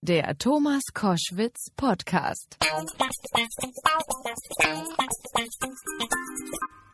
Der 0.00 0.38
Thomas 0.38 0.82
Koschwitz 0.94 1.70
Podcast. 1.76 2.56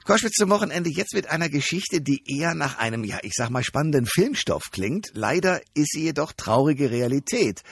Koschwitz 0.07 0.33
zum 0.37 0.49
Wochenende 0.49 0.89
jetzt 0.91 1.13
mit 1.13 1.29
einer 1.29 1.51
Geschichte, 1.51 2.01
die 2.01 2.23
eher 2.27 2.55
nach 2.55 2.79
einem, 2.79 3.05
ja, 3.05 3.19
ich 3.21 3.35
sag 3.35 3.51
mal, 3.51 3.63
spannenden 3.63 4.07
Filmstoff 4.07 4.71
klingt. 4.71 5.11
Leider 5.13 5.61
ist 5.75 5.93
sie 5.93 6.05
jedoch 6.05 6.33
traurige 6.33 6.91
Realität. 6.91 7.63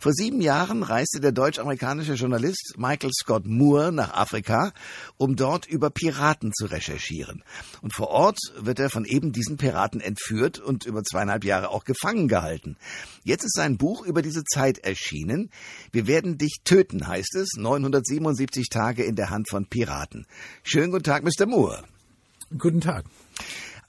Vor 0.00 0.12
sieben 0.12 0.40
Jahren 0.40 0.84
reiste 0.84 1.20
der 1.20 1.32
deutsch-amerikanische 1.32 2.14
Journalist 2.14 2.74
Michael 2.76 3.10
Scott 3.12 3.46
Moore 3.46 3.90
nach 3.90 4.14
Afrika, 4.14 4.72
um 5.16 5.34
dort 5.34 5.66
über 5.66 5.90
Piraten 5.90 6.52
zu 6.52 6.66
recherchieren. 6.66 7.42
Und 7.82 7.92
vor 7.92 8.08
Ort 8.08 8.38
wird 8.56 8.78
er 8.78 8.90
von 8.90 9.04
eben 9.04 9.32
diesen 9.32 9.56
Piraten 9.56 10.00
entführt 10.00 10.60
und 10.60 10.86
über 10.86 11.02
zweieinhalb 11.02 11.44
Jahre 11.44 11.70
auch 11.70 11.84
gefangen 11.84 12.28
gehalten. 12.28 12.76
Jetzt 13.24 13.44
ist 13.44 13.56
sein 13.56 13.76
Buch 13.76 14.06
über 14.06 14.22
diese 14.22 14.44
Zeit 14.44 14.78
erschienen. 14.78 15.50
Wir 15.90 16.06
werden 16.06 16.38
dich 16.38 16.58
töten, 16.64 17.08
heißt 17.08 17.34
es. 17.34 17.56
977 17.56 18.68
Tage 18.68 19.02
in 19.02 19.16
der 19.16 19.30
Hand 19.30 19.48
von 19.48 19.66
Piraten. 19.66 20.26
Schönen 20.62 20.92
guten 20.92 21.04
Tag, 21.04 21.24
Mr. 21.24 21.46
Moore. 21.46 21.82
Guten 22.56 22.80
Tag. 22.80 23.04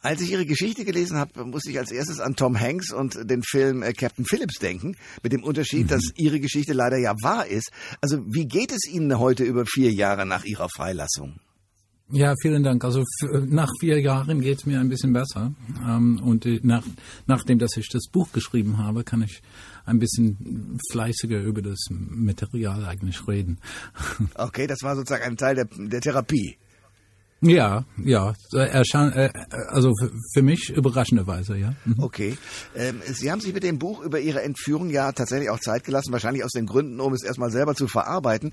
Als 0.02 0.22
ich 0.22 0.32
Ihre 0.32 0.46
Geschichte 0.46 0.86
gelesen 0.86 1.18
habe, 1.18 1.44
musste 1.46 1.72
ich 1.72 1.78
als 1.78 1.92
erstes 1.92 2.20
an 2.20 2.36
Tom 2.36 2.58
Hanks 2.58 2.94
und 2.94 3.30
den 3.30 3.44
Film 3.44 3.84
äh, 3.84 3.92
Captain 3.92 4.26
Phillips 4.26 4.60
denken, 4.60 4.96
mit 5.24 5.34
dem 5.34 5.44
Unterschied, 5.44 5.84
mhm. 5.84 5.88
dass 5.88 6.04
Ihre 6.16 6.40
Geschichte 6.40 6.74
leider 6.74 6.98
ja 6.98 7.14
wahr 7.22 7.48
ist. 7.48 7.72
Also 8.00 8.24
wie 8.26 8.46
geht 8.46 8.72
es 8.72 8.88
Ihnen 8.90 9.20
heute 9.20 9.44
über 9.44 9.66
vier 9.66 9.92
Jahre 9.92 10.26
nach 10.26 10.46
Ihrer 10.46 10.68
Freilassung? 10.74 11.40
Ja, 12.12 12.34
vielen 12.42 12.64
Dank. 12.64 12.84
Also 12.84 13.04
nach 13.46 13.70
vier 13.80 14.00
Jahren 14.00 14.42
geht 14.42 14.60
es 14.60 14.66
mir 14.66 14.80
ein 14.80 14.90
bisschen 14.90 15.14
besser. 15.14 15.54
Ähm, 15.86 16.20
und 16.24 16.46
nach, 16.64 16.84
nachdem, 17.28 17.60
dass 17.60 17.78
ich 17.78 17.88
das 17.90 18.08
Buch 18.12 18.32
geschrieben 18.32 18.80
habe, 18.80 19.04
kann 19.04 19.22
ich 19.22 19.42
ein 19.86 20.00
bisschen 20.00 20.80
fleißiger 20.92 21.42
über 21.42 21.62
das 21.62 21.78
Material 21.90 22.86
eigentlich 22.86 23.28
reden. 23.28 23.60
Okay, 24.36 24.66
das 24.66 24.82
war 24.82 24.96
sozusagen 24.96 25.24
ein 25.24 25.38
Teil 25.38 25.56
der, 25.56 25.66
der 25.66 26.02
Therapie. 26.02 26.58
Ja, 27.42 27.86
ja, 28.04 28.34
äh, 28.54 29.30
also 29.70 29.94
für 30.34 30.42
mich 30.42 30.70
überraschenderweise, 30.76 31.58
ja. 31.58 31.74
Mhm. 31.86 32.04
Okay. 32.04 32.38
Ähm, 32.76 33.02
Sie 33.06 33.32
haben 33.32 33.40
sich 33.40 33.54
mit 33.54 33.64
dem 33.64 33.80
Buch 33.80 34.02
über 34.02 34.20
Ihre 34.20 34.42
Entführung 34.42 34.90
ja 34.90 35.14
tatsächlich 35.14 35.50
auch 35.50 35.60
Zeit 35.60 35.86
gelassen, 35.86 36.12
wahrscheinlich 36.12 36.44
aus 36.44 36.52
den 36.52 36.66
Gründen, 36.66 37.00
um 37.00 37.14
es 37.14 37.24
erstmal 37.24 37.50
selber 37.50 37.76
zu 37.76 37.88
verarbeiten. 37.88 38.52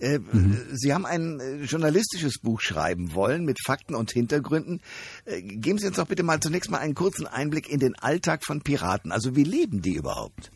Äh, 0.00 0.18
mhm. 0.18 0.58
Sie 0.72 0.94
haben 0.94 1.04
ein 1.04 1.40
äh, 1.40 1.64
journalistisches 1.64 2.38
Buch 2.38 2.60
schreiben 2.60 3.14
wollen 3.14 3.44
mit 3.44 3.58
Fakten 3.62 3.94
und 3.94 4.10
Hintergründen. 4.10 4.80
Geben 5.26 5.78
Sie 5.78 5.86
uns 5.86 5.96
doch 5.96 6.06
bitte 6.06 6.22
mal 6.22 6.40
zunächst 6.40 6.70
mal 6.70 6.78
einen 6.78 6.94
kurzen 6.94 7.26
Einblick 7.26 7.68
in 7.68 7.80
den 7.80 7.94
Alltag 7.96 8.44
von 8.44 8.62
Piraten. 8.62 9.12
Also 9.12 9.36
wie 9.36 9.44
leben 9.44 9.82
die 9.82 9.94
überhaupt? 9.94 10.50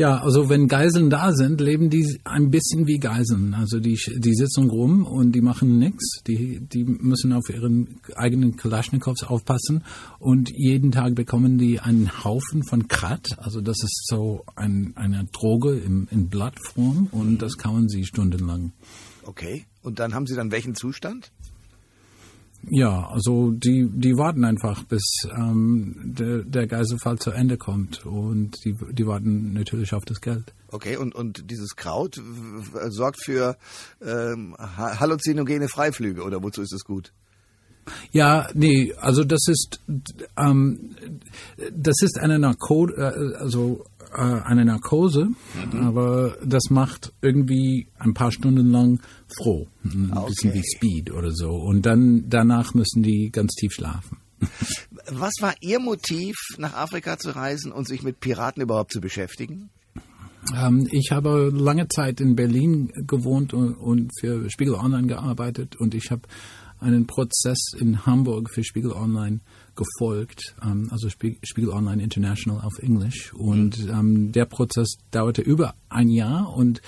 Ja, 0.00 0.16
also 0.22 0.48
wenn 0.48 0.66
Geiseln 0.66 1.10
da 1.10 1.34
sind, 1.34 1.60
leben 1.60 1.90
die 1.90 2.18
ein 2.24 2.50
bisschen 2.50 2.86
wie 2.86 2.96
Geiseln. 2.96 3.52
Also 3.52 3.80
die, 3.80 4.00
die 4.16 4.32
sitzen 4.32 4.70
rum 4.70 5.04
und 5.04 5.32
die 5.32 5.42
machen 5.42 5.78
nichts. 5.78 6.22
Die, 6.26 6.58
die 6.58 6.84
müssen 6.84 7.34
auf 7.34 7.50
ihren 7.50 8.00
eigenen 8.16 8.56
Kalaschnikows 8.56 9.24
aufpassen 9.24 9.84
und 10.18 10.50
jeden 10.54 10.90
Tag 10.90 11.16
bekommen 11.16 11.58
die 11.58 11.80
einen 11.80 12.24
Haufen 12.24 12.62
von 12.62 12.88
Krat. 12.88 13.38
Also 13.40 13.60
das 13.60 13.82
ist 13.82 14.06
so 14.06 14.46
ein, 14.56 14.94
eine 14.96 15.26
Droge 15.32 15.78
im, 15.78 16.08
in 16.10 16.30
Blattform 16.30 17.08
und 17.12 17.42
das 17.42 17.58
kauen 17.58 17.90
sie 17.90 18.06
stundenlang. 18.06 18.72
Okay. 19.24 19.66
Und 19.82 19.98
dann 19.98 20.14
haben 20.14 20.26
sie 20.26 20.34
dann 20.34 20.50
welchen 20.50 20.74
Zustand? 20.74 21.30
Ja, 22.68 23.08
also 23.08 23.50
die, 23.52 23.88
die 23.90 24.16
warten 24.16 24.44
einfach, 24.44 24.84
bis 24.84 25.02
ähm, 25.34 25.94
der, 26.04 26.44
der 26.44 26.66
Geiselfall 26.66 27.18
zu 27.18 27.30
Ende 27.30 27.56
kommt 27.56 28.04
und 28.04 28.62
die, 28.64 28.76
die 28.92 29.06
warten 29.06 29.54
natürlich 29.54 29.94
auf 29.94 30.04
das 30.04 30.20
Geld. 30.20 30.52
Okay, 30.68 30.96
und, 30.96 31.14
und 31.14 31.50
dieses 31.50 31.74
Kraut 31.74 32.20
sorgt 32.88 33.24
für 33.24 33.56
ähm, 34.02 34.54
halluzinogene 34.58 35.68
Freiflüge 35.68 36.22
oder 36.22 36.42
wozu 36.42 36.60
ist 36.60 36.72
es 36.72 36.84
gut? 36.84 37.12
Ja, 38.12 38.48
nee, 38.54 38.92
also 39.00 39.24
das 39.24 39.48
ist 39.48 39.80
ähm, 40.36 40.94
das 41.72 42.02
ist 42.02 42.18
eine 42.18 42.38
Narkose, 42.38 42.92
äh, 42.94 43.36
also 43.36 43.84
äh, 44.12 44.20
eine 44.20 44.64
Narkose, 44.64 45.26
mhm. 45.26 45.80
aber 45.80 46.36
das 46.44 46.70
macht 46.70 47.12
irgendwie 47.22 47.88
ein 47.98 48.14
paar 48.14 48.32
Stunden 48.32 48.70
lang 48.70 49.00
froh, 49.38 49.68
ein 49.84 50.12
okay. 50.12 50.26
bisschen 50.28 50.54
wie 50.54 50.62
Speed 50.76 51.12
oder 51.12 51.32
so. 51.32 51.50
Und 51.50 51.86
dann 51.86 52.24
danach 52.28 52.74
müssen 52.74 53.02
die 53.02 53.30
ganz 53.30 53.52
tief 53.52 53.72
schlafen. 53.72 54.18
Was 55.10 55.34
war 55.40 55.54
Ihr 55.60 55.80
Motiv, 55.80 56.36
nach 56.58 56.74
Afrika 56.74 57.18
zu 57.18 57.34
reisen 57.34 57.72
und 57.72 57.86
sich 57.86 58.02
mit 58.02 58.20
Piraten 58.20 58.62
überhaupt 58.62 58.92
zu 58.92 59.00
beschäftigen? 59.00 59.70
Ähm, 60.56 60.88
ich 60.90 61.10
habe 61.12 61.50
lange 61.54 61.88
Zeit 61.88 62.20
in 62.20 62.34
Berlin 62.34 62.92
gewohnt 63.06 63.52
und, 63.52 63.74
und 63.74 64.10
für 64.18 64.48
Spiegel 64.50 64.74
Online 64.74 65.06
gearbeitet 65.06 65.76
und 65.76 65.94
ich 65.94 66.10
habe 66.10 66.22
einen 66.80 67.06
Prozess 67.06 67.72
in 67.78 68.06
Hamburg 68.06 68.50
für 68.50 68.64
Spiegel 68.64 68.92
Online 68.92 69.40
gefolgt, 69.76 70.54
ähm, 70.62 70.88
also 70.90 71.08
Spiegel 71.08 71.70
Online 71.70 72.02
International 72.02 72.60
auf 72.62 72.78
Englisch. 72.78 73.32
Und 73.34 73.86
mhm. 73.86 73.90
ähm, 73.90 74.32
der 74.32 74.44
Prozess 74.46 74.98
dauerte 75.10 75.42
über 75.42 75.74
ein 75.88 76.08
Jahr 76.08 76.54
und 76.54 76.82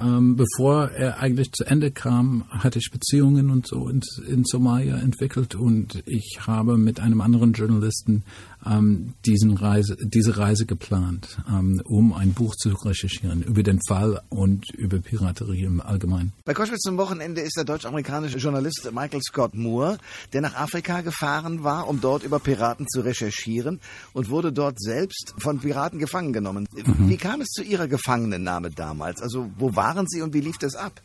ähm, 0.00 0.34
bevor 0.34 0.90
er 0.90 1.20
eigentlich 1.20 1.52
zu 1.52 1.64
Ende 1.64 1.92
kam, 1.92 2.44
hatte 2.48 2.80
ich 2.80 2.90
Beziehungen 2.90 3.50
und 3.50 3.68
so 3.68 3.88
in, 3.88 4.00
in 4.26 4.42
Somalia 4.44 4.96
entwickelt 4.96 5.54
und 5.54 6.02
ich 6.06 6.40
habe 6.40 6.76
mit 6.76 6.98
einem 6.98 7.20
anderen 7.20 7.52
Journalisten 7.52 8.24
ähm, 8.66 9.14
diesen 9.24 9.56
Reise, 9.56 9.96
diese 10.02 10.36
Reise 10.38 10.66
geplant, 10.66 11.38
ähm, 11.48 11.80
um 11.84 12.12
ein 12.12 12.32
Buch 12.32 12.54
zu 12.56 12.70
recherchieren 12.70 13.42
über 13.42 13.62
den 13.62 13.80
Fall 13.86 14.20
und 14.28 14.70
über 14.70 14.98
Piraterie 14.98 15.64
im 15.64 15.80
Allgemeinen. 15.80 16.32
Bei 16.44 16.54
Koschwitz 16.54 16.80
zum 16.80 16.96
Wochenende 16.96 17.40
ist 17.40 17.56
der 17.56 17.64
deutsch-amerikanische 17.64 18.38
Journalist 18.38 18.88
Michael 18.92 19.22
Scott 19.22 19.54
Moore, 19.54 19.98
der 20.32 20.40
nach 20.40 20.54
Afrika 20.54 21.00
gefahren 21.00 21.64
war, 21.64 21.88
um 21.88 22.00
dort 22.00 22.22
über 22.22 22.38
Piraten 22.38 22.86
zu 22.88 23.00
recherchieren 23.00 23.80
und 24.12 24.30
wurde 24.30 24.52
dort 24.52 24.80
selbst 24.80 25.34
von 25.38 25.60
Piraten 25.60 25.98
gefangen 25.98 26.32
genommen. 26.32 26.66
Mhm. 26.72 27.08
Wie 27.08 27.16
kam 27.16 27.40
es 27.40 27.48
zu 27.48 27.62
Ihrer 27.62 27.88
Gefangenennahme 27.88 28.70
damals? 28.70 29.20
Also 29.22 29.50
wo 29.58 29.76
waren 29.76 30.06
Sie 30.08 30.22
und 30.22 30.34
wie 30.34 30.40
lief 30.40 30.58
das 30.58 30.74
ab? 30.74 31.00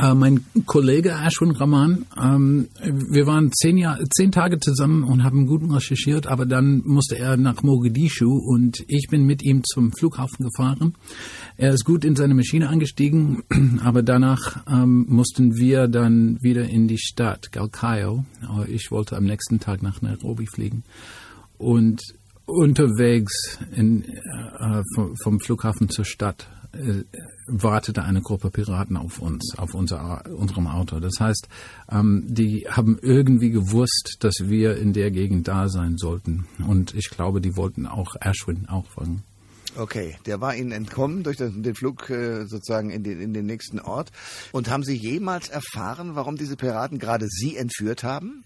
Äh, 0.00 0.14
mein 0.14 0.44
Kollege 0.66 1.12
Ashwin 1.12 1.50
Raman, 1.50 2.06
ähm, 2.18 2.68
wir 2.82 3.26
waren 3.26 3.52
zehn, 3.52 3.76
Jahr, 3.76 3.98
zehn 4.08 4.32
Tage 4.32 4.58
zusammen 4.58 5.04
und 5.04 5.24
haben 5.24 5.46
gut 5.46 5.62
recherchiert, 5.70 6.26
aber 6.26 6.46
dann 6.46 6.82
musste 6.86 7.18
er 7.18 7.36
nach 7.36 7.62
Mogadischu 7.62 8.30
und 8.30 8.82
ich 8.88 9.08
bin 9.10 9.24
mit 9.24 9.42
ihm 9.42 9.62
zum 9.64 9.92
Flughafen 9.92 10.46
gefahren. 10.46 10.94
Er 11.56 11.72
ist 11.74 11.84
gut 11.84 12.04
in 12.04 12.16
seine 12.16 12.34
Maschine 12.34 12.68
angestiegen, 12.68 13.42
aber 13.84 14.02
danach 14.02 14.64
ähm, 14.66 15.04
mussten 15.08 15.56
wir 15.56 15.86
dann 15.88 16.42
wieder 16.42 16.66
in 16.66 16.88
die 16.88 16.98
Stadt 16.98 17.52
Galkayo. 17.52 18.24
Äh, 18.42 18.70
ich 18.70 18.90
wollte 18.90 19.16
am 19.16 19.24
nächsten 19.24 19.60
Tag 19.60 19.82
nach 19.82 20.00
Nairobi 20.00 20.46
fliegen 20.46 20.82
und 21.58 22.00
unterwegs 22.46 23.58
in, 23.72 24.04
äh, 24.04 24.82
vom, 24.94 25.14
vom 25.22 25.40
Flughafen 25.40 25.90
zur 25.90 26.06
Stadt 26.06 26.48
äh, 26.72 27.04
wartete 27.46 28.02
eine 28.02 28.22
Gruppe 28.22 28.50
Piraten 28.50 28.96
auf 28.96 29.20
uns, 29.20 29.58
auf 29.58 29.74
unser, 29.74 30.24
unserem 30.30 30.66
Auto. 30.66 31.00
Das 31.00 31.14
heißt, 31.18 31.48
ähm, 31.90 32.24
die 32.26 32.66
haben 32.70 32.98
irgendwie 33.02 33.50
gewusst, 33.50 34.18
dass 34.20 34.34
wir 34.44 34.76
in 34.76 34.92
der 34.92 35.10
Gegend 35.10 35.48
da 35.48 35.68
sein 35.68 35.96
sollten. 35.96 36.46
Und 36.66 36.94
ich 36.94 37.10
glaube, 37.10 37.40
die 37.40 37.56
wollten 37.56 37.86
auch 37.86 38.16
Ashwin 38.20 38.68
auch 38.68 38.86
fangen. 38.86 39.22
Okay, 39.76 40.16
der 40.26 40.40
war 40.40 40.54
Ihnen 40.56 40.72
entkommen 40.72 41.22
durch 41.22 41.36
den, 41.36 41.62
den 41.62 41.74
Flug 41.74 42.10
äh, 42.10 42.46
sozusagen 42.46 42.90
in 42.90 43.04
den, 43.04 43.20
in 43.20 43.32
den 43.32 43.46
nächsten 43.46 43.78
Ort. 43.78 44.10
Und 44.52 44.68
haben 44.68 44.82
Sie 44.82 44.96
jemals 44.96 45.48
erfahren, 45.48 46.14
warum 46.14 46.36
diese 46.36 46.56
Piraten 46.56 46.98
gerade 46.98 47.26
Sie 47.28 47.56
entführt 47.56 48.02
haben? 48.02 48.44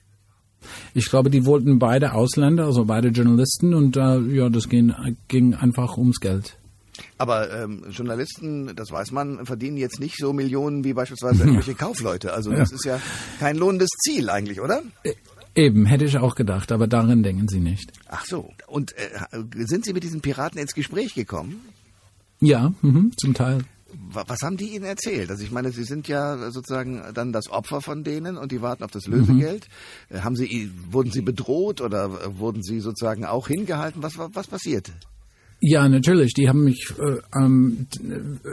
Ich 0.94 1.06
glaube, 1.10 1.30
die 1.30 1.44
wollten 1.44 1.78
beide 1.78 2.12
Ausländer, 2.12 2.66
also 2.66 2.84
beide 2.84 3.08
Journalisten, 3.08 3.74
und 3.74 3.96
äh, 3.96 4.18
ja, 4.34 4.48
das 4.48 4.68
ging, 4.68 4.94
ging 5.28 5.54
einfach 5.54 5.96
ums 5.96 6.20
Geld. 6.20 6.58
Aber 7.18 7.52
ähm, 7.52 7.84
Journalisten, 7.90 8.74
das 8.76 8.90
weiß 8.90 9.10
man, 9.12 9.46
verdienen 9.46 9.76
jetzt 9.76 10.00
nicht 10.00 10.16
so 10.18 10.32
Millionen 10.32 10.84
wie 10.84 10.92
beispielsweise 10.92 11.42
irgendwelche 11.42 11.74
Kaufleute. 11.74 12.32
Also 12.32 12.50
das 12.52 12.72
ist 12.72 12.84
ja 12.84 13.00
kein 13.40 13.56
lohnendes 13.56 13.90
Ziel 14.04 14.30
eigentlich, 14.30 14.60
oder? 14.60 14.82
Äh, 15.02 15.14
eben, 15.54 15.86
hätte 15.86 16.04
ich 16.04 16.16
auch 16.18 16.34
gedacht, 16.34 16.72
aber 16.72 16.86
daran 16.86 17.22
denken 17.22 17.48
Sie 17.48 17.60
nicht. 17.60 17.92
Ach 18.08 18.24
so. 18.24 18.50
Und 18.66 18.92
äh, 18.96 19.08
sind 19.66 19.84
Sie 19.84 19.92
mit 19.92 20.04
diesen 20.04 20.20
Piraten 20.20 20.60
ins 20.60 20.74
Gespräch 20.74 21.14
gekommen? 21.14 21.60
Ja, 22.40 22.72
mh, 22.82 23.10
zum 23.16 23.34
Teil. 23.34 23.64
Was 24.12 24.42
haben 24.42 24.56
die 24.56 24.74
Ihnen 24.74 24.84
erzählt? 24.84 25.30
Also 25.30 25.44
ich 25.44 25.52
meine, 25.52 25.70
Sie 25.70 25.84
sind 25.84 26.08
ja 26.08 26.50
sozusagen 26.50 27.02
dann 27.14 27.32
das 27.32 27.48
Opfer 27.48 27.80
von 27.80 28.02
denen 28.02 28.36
und 28.36 28.50
die 28.50 28.60
warten 28.60 28.82
auf 28.82 28.90
das 28.90 29.06
Lösegeld. 29.06 29.68
Mhm. 30.10 30.24
Haben 30.24 30.34
Sie, 30.34 30.70
wurden 30.90 31.12
Sie 31.12 31.22
bedroht 31.22 31.80
oder 31.80 32.38
wurden 32.38 32.62
Sie 32.62 32.80
sozusagen 32.80 33.24
auch 33.24 33.46
hingehalten? 33.46 34.02
Was, 34.02 34.18
was 34.18 34.48
passierte? 34.48 34.92
Ja, 35.60 35.88
natürlich. 35.88 36.34
Die 36.34 36.48
haben 36.48 36.64
mich 36.64 36.92
äh, 36.98 37.16
ähm, 37.34 37.86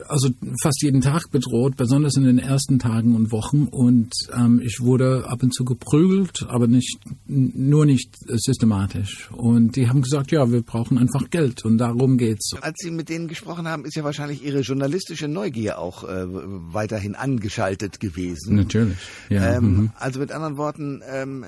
also 0.07 0.29
fast 0.61 0.81
jeden 0.81 1.01
Tag 1.01 1.29
bedroht, 1.31 1.75
besonders 1.75 2.15
in 2.15 2.23
den 2.23 2.39
ersten 2.39 2.79
Tagen 2.79 3.15
und 3.15 3.31
Wochen. 3.31 3.67
Und 3.69 4.13
ähm, 4.33 4.61
ich 4.63 4.79
wurde 4.79 5.25
ab 5.27 5.43
und 5.43 5.53
zu 5.53 5.65
geprügelt, 5.65 6.45
aber 6.47 6.67
nicht 6.67 6.99
nur 7.27 7.85
nicht 7.85 8.15
systematisch. 8.27 9.29
Und 9.31 9.75
die 9.75 9.89
haben 9.89 10.01
gesagt, 10.01 10.31
ja, 10.31 10.51
wir 10.51 10.61
brauchen 10.61 10.97
einfach 10.97 11.29
Geld 11.29 11.65
und 11.65 11.79
darum 11.79 12.17
geht's. 12.17 12.53
Als 12.61 12.77
Sie 12.79 12.91
mit 12.91 13.09
denen 13.09 13.27
gesprochen 13.27 13.67
haben, 13.67 13.83
ist 13.85 13.95
ja 13.95 14.03
wahrscheinlich 14.03 14.43
Ihre 14.43 14.61
journalistische 14.61 15.27
Neugier 15.27 15.79
auch 15.79 16.03
äh, 16.03 16.25
weiterhin 16.27 17.15
angeschaltet 17.15 17.99
gewesen. 17.99 18.55
Natürlich. 18.55 18.97
Ja. 19.29 19.57
Ähm, 19.57 19.63
mhm. 19.63 19.91
Also 19.97 20.19
mit 20.19 20.31
anderen 20.31 20.57
Worten, 20.57 21.01
ähm, 21.05 21.45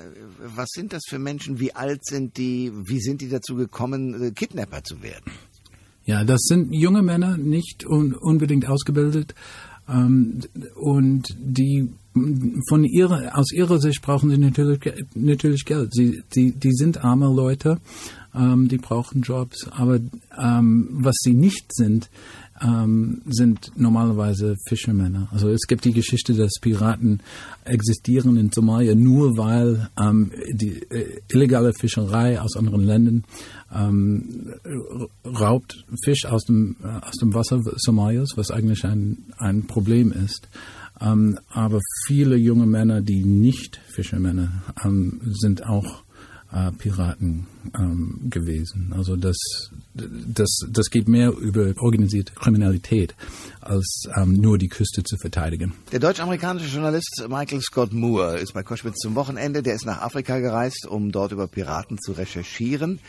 was 0.54 0.68
sind 0.72 0.92
das 0.92 1.02
für 1.08 1.18
Menschen? 1.18 1.58
Wie 1.58 1.74
alt 1.74 2.04
sind 2.04 2.36
die? 2.36 2.70
Wie 2.86 3.00
sind 3.00 3.20
die 3.20 3.28
dazu 3.28 3.54
gekommen, 3.54 4.22
äh, 4.22 4.30
Kidnapper 4.32 4.82
zu 4.84 5.02
werden? 5.02 5.32
Ja, 6.04 6.24
das 6.24 6.42
sind 6.42 6.72
junge 6.72 7.02
Männer, 7.02 7.36
nicht 7.36 7.86
un 7.86 8.14
unbedingt 8.14 8.68
ausgebildet. 8.68 9.34
Ähm, 9.88 10.40
und 10.76 11.34
die 11.38 11.90
von 12.68 12.84
ihrer, 12.84 13.36
aus 13.36 13.52
ihrer 13.52 13.80
Sicht 13.80 14.00
brauchen 14.02 14.30
sie 14.30 14.38
natürlich, 14.38 14.80
natürlich 15.14 15.64
Geld. 15.64 15.92
Sie, 15.92 16.22
die, 16.34 16.52
die 16.52 16.72
sind 16.72 17.04
arme 17.04 17.26
Leute, 17.26 17.80
ähm, 18.34 18.68
die 18.68 18.78
brauchen 18.78 19.22
Jobs. 19.22 19.66
Aber 19.70 19.98
ähm, 20.38 20.88
was 20.92 21.16
sie 21.20 21.34
nicht 21.34 21.74
sind, 21.74 22.08
ähm, 22.64 23.22
sind 23.26 23.72
normalerweise 23.76 24.56
Fischermänner. 24.66 25.28
Also 25.30 25.50
es 25.50 25.62
gibt 25.68 25.84
die 25.84 25.92
Geschichte, 25.92 26.34
dass 26.34 26.52
Piraten 26.60 27.20
existieren 27.64 28.36
in 28.36 28.50
Somalia 28.50 28.94
nur 28.94 29.36
weil 29.36 29.88
ähm, 30.00 30.32
die 30.52 30.82
äh, 30.90 31.20
illegale 31.30 31.72
Fischerei 31.74 32.40
aus 32.40 32.56
anderen 32.56 32.84
Ländern 32.84 33.24
ähm, 33.74 34.54
raubt 35.24 35.84
Fisch 36.04 36.24
aus 36.24 36.44
dem, 36.44 36.76
äh, 36.82 37.06
aus 37.06 37.16
dem 37.20 37.34
Wasser 37.34 37.60
Somalias, 37.76 38.30
was 38.36 38.50
eigentlich 38.50 38.84
ein, 38.84 39.24
ein 39.36 39.66
Problem 39.66 40.12
ist. 40.12 40.48
Ähm, 41.00 41.38
aber 41.50 41.80
viele 42.06 42.36
junge 42.36 42.66
Männer, 42.66 43.00
die 43.02 43.24
nicht 43.24 43.80
Fischermänner, 43.88 44.62
ähm, 44.84 45.20
sind 45.24 45.66
auch 45.66 46.03
Piraten 46.78 47.46
ähm, 47.76 48.20
gewesen. 48.30 48.92
Also 48.96 49.16
das, 49.16 49.36
das, 49.94 50.60
das 50.70 50.90
geht 50.90 51.08
mehr 51.08 51.30
über 51.30 51.74
organisierte 51.80 52.32
Kriminalität, 52.34 53.14
als 53.60 54.04
ähm, 54.16 54.34
nur 54.34 54.58
die 54.58 54.68
Küste 54.68 55.02
zu 55.02 55.16
verteidigen. 55.16 55.74
Der 55.92 56.00
deutsch-amerikanische 56.00 56.72
Journalist 56.72 57.24
Michael 57.28 57.60
Scott 57.60 57.92
Moore 57.92 58.38
ist 58.38 58.54
bei 58.54 58.62
Koschwitz 58.62 58.98
zum 58.98 59.14
Wochenende. 59.14 59.62
Der 59.62 59.74
ist 59.74 59.84
nach 59.84 60.00
Afrika 60.02 60.38
gereist, 60.38 60.86
um 60.86 61.10
dort 61.10 61.32
über 61.32 61.48
Piraten 61.48 61.98
zu 61.98 62.12
recherchieren 62.12 63.00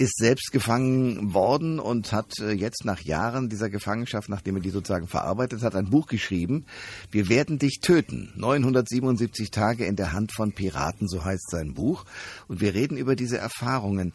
ist 0.00 0.16
selbst 0.16 0.50
gefangen 0.50 1.34
worden 1.34 1.78
und 1.78 2.10
hat 2.10 2.38
äh, 2.40 2.52
jetzt 2.52 2.86
nach 2.86 3.02
Jahren 3.02 3.50
dieser 3.50 3.68
Gefangenschaft, 3.68 4.30
nachdem 4.30 4.56
er 4.56 4.62
die 4.62 4.70
sozusagen 4.70 5.06
verarbeitet 5.06 5.62
hat, 5.62 5.74
ein 5.76 5.90
Buch 5.90 6.06
geschrieben. 6.06 6.64
Wir 7.10 7.28
werden 7.28 7.58
dich 7.58 7.80
töten. 7.82 8.32
977 8.36 9.50
Tage 9.50 9.84
in 9.84 9.96
der 9.96 10.14
Hand 10.14 10.32
von 10.32 10.52
Piraten, 10.52 11.06
so 11.06 11.22
heißt 11.22 11.50
sein 11.50 11.74
Buch. 11.74 12.06
Und 12.48 12.62
wir 12.62 12.72
reden 12.72 12.96
über 12.96 13.14
diese 13.14 13.36
Erfahrungen. 13.36 14.14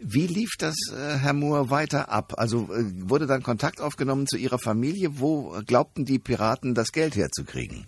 Wie 0.00 0.26
lief 0.26 0.50
das, 0.58 0.74
äh, 0.92 1.18
Herr 1.18 1.34
Moore, 1.34 1.70
weiter 1.70 2.08
ab? 2.08 2.34
Also 2.36 2.68
äh, 2.74 2.84
wurde 3.08 3.28
dann 3.28 3.44
Kontakt 3.44 3.80
aufgenommen 3.80 4.26
zu 4.26 4.36
Ihrer 4.36 4.58
Familie? 4.58 5.20
Wo 5.20 5.60
glaubten 5.64 6.04
die 6.04 6.18
Piraten, 6.18 6.74
das 6.74 6.90
Geld 6.90 7.14
herzukriegen? 7.14 7.86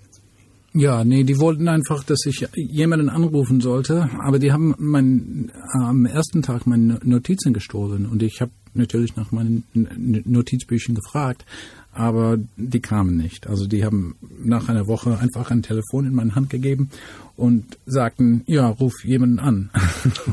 Ja, 0.75 1.05
nee, 1.05 1.23
die 1.25 1.39
wollten 1.39 1.69
einfach, 1.69 2.03
dass 2.03 2.25
ich 2.25 2.49
jemanden 2.55 3.11
anrufen 3.11 3.61
sollte, 3.61 4.09
aber 4.19 4.39
die 4.39 4.53
haben 4.53 4.75
mein, 4.79 5.53
am 5.73 6.07
ersten 6.07 6.43
Tag 6.43 6.67
meine 6.67 6.99
Notizen 7.05 7.53
gestohlen 7.53 8.07
und 8.07 8.23
ich 8.23 8.41
habe 8.41 8.53
natürlich 8.75 9.17
nach 9.17 9.33
meinen 9.33 9.65
Notizbüchern 9.75 10.95
gefragt, 10.95 11.45
aber 11.93 12.39
die 12.57 12.81
kamen 12.81 13.17
nicht. 13.19 13.47
Also 13.47 13.67
die 13.67 13.85
haben 13.85 14.17
nach 14.43 14.71
einer 14.71 14.87
Woche 14.87 15.19
einfach 15.19 15.51
ein 15.51 15.63
Telefon 15.63 16.07
in 16.07 16.15
meine 16.15 16.35
Hand 16.35 16.49
gegeben 16.49 16.89
und 17.37 17.79
sagten, 17.85 18.43
ja, 18.47 18.67
ruf 18.67 19.05
jemanden 19.05 19.39
an. 19.39 19.71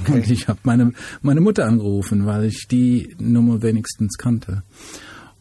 Okay. 0.01 0.13
Und 0.13 0.31
ich 0.31 0.47
habe 0.47 0.59
meine, 0.63 0.93
meine 1.21 1.41
Mutter 1.41 1.65
angerufen, 1.65 2.25
weil 2.25 2.45
ich 2.45 2.67
die 2.69 3.15
Nummer 3.19 3.61
wenigstens 3.61 4.17
kannte. 4.17 4.63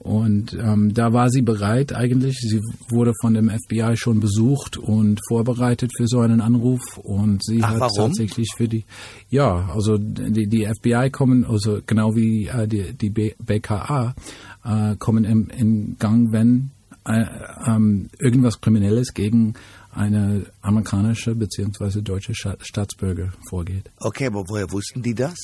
Und 0.09 0.55
ähm, 0.55 0.95
da 0.95 1.13
war 1.13 1.29
sie 1.29 1.43
bereit 1.43 1.95
eigentlich. 1.95 2.39
Sie 2.39 2.63
wurde 2.89 3.13
von 3.21 3.35
dem 3.35 3.51
FBI 3.51 3.95
schon 3.99 4.21
besucht 4.21 4.79
und 4.79 5.21
vorbereitet 5.29 5.91
für 5.95 6.09
so 6.09 6.21
einen 6.21 6.41
Anruf. 6.41 6.81
Und 6.97 7.45
sie 7.45 7.61
Ach, 7.63 7.73
hat 7.73 7.81
warum? 7.81 8.09
tatsächlich 8.09 8.49
für 8.57 8.69
die, 8.69 8.87
ja, 9.29 9.69
also 9.69 9.99
die, 9.99 10.47
die 10.47 10.67
FBI 10.67 11.11
kommen, 11.11 11.45
also 11.45 11.81
genau 11.87 12.17
wie 12.17 12.47
äh, 12.47 12.67
die, 12.67 12.95
die 12.95 13.11
BKA, 13.11 14.15
äh, 14.65 14.97
kommen 14.97 15.25
im, 15.25 15.51
in 15.51 15.97
Gang, 15.99 16.33
wenn 16.33 16.71
äh, 17.05 17.27
ähm, 17.67 18.09
irgendwas 18.19 18.63
Kriminelles 18.63 19.13
gegen 19.13 19.53
eine 19.93 20.47
amerikanische 20.63 21.35
bzw. 21.35 22.01
deutsche 22.01 22.33
Staatsbürger 22.35 23.33
vorgeht. 23.47 23.91
Okay, 23.99 24.29
aber 24.29 24.45
woher 24.49 24.73
wussten 24.73 25.03
die 25.03 25.15
das? 25.15 25.37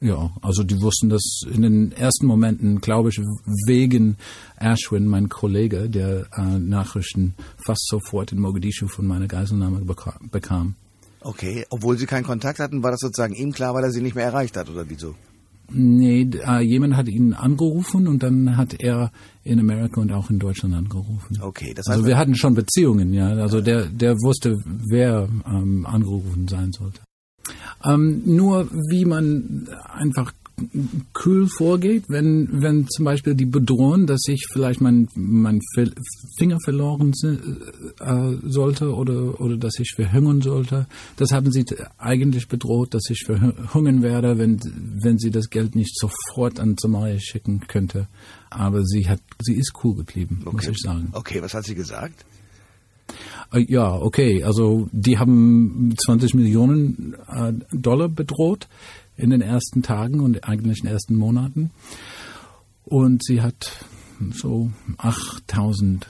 Ja, 0.00 0.30
also 0.42 0.62
die 0.62 0.80
wussten 0.80 1.08
das 1.08 1.42
in 1.50 1.62
den 1.62 1.92
ersten 1.92 2.26
Momenten, 2.26 2.80
glaube 2.80 3.08
ich, 3.08 3.18
wegen 3.66 4.16
Ashwin, 4.56 5.06
mein 5.06 5.28
Kollege, 5.30 5.88
der 5.88 6.26
äh, 6.36 6.58
Nachrichten 6.58 7.34
fast 7.56 7.86
sofort 7.88 8.30
in 8.32 8.38
Mogadischu 8.38 8.88
von 8.88 9.06
meiner 9.06 9.26
Geiselnahme 9.26 9.82
bekam. 10.30 10.74
Okay, 11.20 11.64
obwohl 11.70 11.96
Sie 11.96 12.06
keinen 12.06 12.24
Kontakt 12.24 12.58
hatten, 12.58 12.82
war 12.82 12.90
das 12.90 13.00
sozusagen 13.00 13.34
ihm 13.34 13.52
klar, 13.52 13.74
weil 13.74 13.84
er 13.84 13.90
Sie 13.90 14.02
nicht 14.02 14.14
mehr 14.14 14.26
erreicht 14.26 14.56
hat, 14.56 14.68
oder 14.68 14.88
wieso? 14.88 15.14
Nee, 15.72 16.28
äh, 16.46 16.60
jemand 16.60 16.96
hat 16.96 17.08
ihn 17.08 17.32
angerufen 17.32 18.06
und 18.06 18.22
dann 18.22 18.56
hat 18.56 18.74
er 18.80 19.10
in 19.42 19.58
Amerika 19.58 20.00
und 20.00 20.12
auch 20.12 20.30
in 20.30 20.38
Deutschland 20.38 20.74
angerufen. 20.74 21.40
Okay, 21.40 21.74
das 21.74 21.86
heißt, 21.86 21.96
also 21.96 22.06
wir 22.06 22.16
hatten 22.16 22.36
schon 22.36 22.54
Beziehungen, 22.54 23.12
ja. 23.12 23.28
Also 23.30 23.60
der, 23.60 23.86
der 23.86 24.14
wusste, 24.16 24.56
wer 24.64 25.28
ähm, 25.46 25.84
angerufen 25.86 26.46
sein 26.46 26.70
sollte. 26.72 27.00
Ähm, 27.84 28.22
nur 28.24 28.68
wie 28.90 29.04
man 29.04 29.68
einfach 29.84 30.32
kühl 31.12 31.48
vorgeht, 31.48 32.04
wenn, 32.08 32.62
wenn 32.62 32.88
zum 32.88 33.04
Beispiel 33.04 33.34
die 33.34 33.44
bedrohen, 33.44 34.06
dass 34.06 34.22
ich 34.26 34.46
vielleicht 34.50 34.80
mein, 34.80 35.08
mein 35.14 35.60
Finger 36.38 36.58
verloren 36.64 37.12
äh, 37.22 38.48
sollte 38.48 38.94
oder, 38.94 39.38
oder 39.40 39.56
dass 39.58 39.78
ich 39.78 39.92
verhungern 39.94 40.40
sollte. 40.40 40.86
Das 41.16 41.32
haben 41.32 41.52
sie 41.52 41.64
eigentlich 41.98 42.48
bedroht, 42.48 42.94
dass 42.94 43.10
ich 43.10 43.24
verhungern 43.26 44.02
werde, 44.02 44.38
wenn, 44.38 44.58
wenn 45.02 45.18
sie 45.18 45.30
das 45.30 45.50
Geld 45.50 45.74
nicht 45.74 45.94
sofort 45.98 46.58
an 46.58 46.76
Somalia 46.78 47.18
schicken 47.20 47.60
könnte. 47.68 48.08
Aber 48.48 48.82
sie 48.84 49.08
hat, 49.08 49.20
sie 49.40 49.54
ist 49.54 49.72
cool 49.84 49.94
geblieben, 49.96 50.40
okay. 50.46 50.56
muss 50.56 50.68
ich 50.68 50.78
sagen. 50.78 51.08
Okay, 51.12 51.42
was 51.42 51.52
hat 51.52 51.64
sie 51.64 51.74
gesagt? 51.74 52.24
Äh, 53.52 53.64
ja, 53.68 53.94
okay. 53.94 54.42
Also 54.44 54.88
die 54.92 55.18
haben 55.18 55.94
20 56.04 56.34
Millionen 56.34 57.14
äh, 57.28 57.52
Dollar 57.72 58.08
bedroht 58.08 58.68
in 59.16 59.30
den 59.30 59.40
ersten 59.40 59.82
Tagen 59.82 60.20
und 60.20 60.44
eigentlich 60.44 60.78
in 60.78 60.86
den 60.86 60.92
ersten 60.92 61.16
Monaten. 61.16 61.70
Und 62.84 63.24
sie 63.24 63.42
hat 63.42 63.84
so 64.32 64.70
8000 64.98 66.06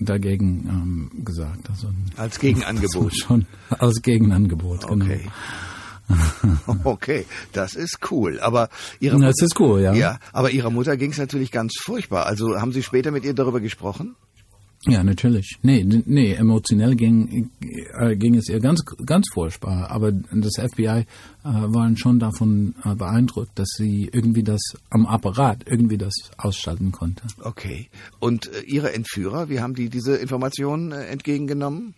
dagegen 0.00 0.68
ähm, 0.68 1.24
gesagt. 1.24 1.70
Also, 1.70 1.88
als 2.16 2.38
Gegenangebot. 2.38 3.16
Schon 3.26 3.46
als 3.70 4.02
Gegenangebot, 4.02 4.86
genau. 4.86 5.04
Okay. 5.04 5.20
Okay, 6.82 7.24
das 7.52 7.76
ist 7.76 7.98
cool. 8.10 8.40
Aber 8.40 8.68
ihre 8.98 9.16
das 9.20 9.40
ist 9.40 9.60
cool, 9.60 9.80
ja. 9.80 9.94
Ja, 9.94 10.18
aber 10.32 10.50
ihrer 10.50 10.70
Mutter 10.70 10.96
ging 10.96 11.12
es 11.12 11.18
natürlich 11.18 11.52
ganz 11.52 11.74
furchtbar. 11.80 12.26
Also 12.26 12.60
haben 12.60 12.72
Sie 12.72 12.82
später 12.82 13.12
mit 13.12 13.24
ihr 13.24 13.32
darüber 13.32 13.60
gesprochen? 13.60 14.16
Ja, 14.86 15.04
natürlich. 15.04 15.58
Nee, 15.62 15.84
nee, 15.84 16.32
emotionell 16.32 16.96
ging, 16.96 17.50
äh, 17.98 18.16
ging 18.16 18.34
es 18.36 18.48
ihr 18.48 18.60
ganz, 18.60 18.82
ganz 19.04 19.26
furchtbar. 19.30 19.90
Aber 19.90 20.10
das 20.10 20.54
FBI 20.56 20.86
äh, 20.86 21.04
waren 21.44 21.98
schon 21.98 22.18
davon 22.18 22.74
äh, 22.84 22.94
beeindruckt, 22.94 23.50
dass 23.58 23.68
sie 23.76 24.08
irgendwie 24.10 24.42
das 24.42 24.60
am 24.88 25.04
Apparat 25.04 25.64
irgendwie 25.66 25.98
das 25.98 26.14
ausschalten 26.38 26.92
konnte. 26.92 27.24
Okay. 27.42 27.88
Und 28.20 28.46
äh, 28.46 28.62
Ihre 28.62 28.94
Entführer, 28.94 29.50
wie 29.50 29.60
haben 29.60 29.74
die 29.74 29.90
diese 29.90 30.16
Informationen 30.16 30.92
äh, 30.92 31.04
entgegengenommen? 31.08 31.94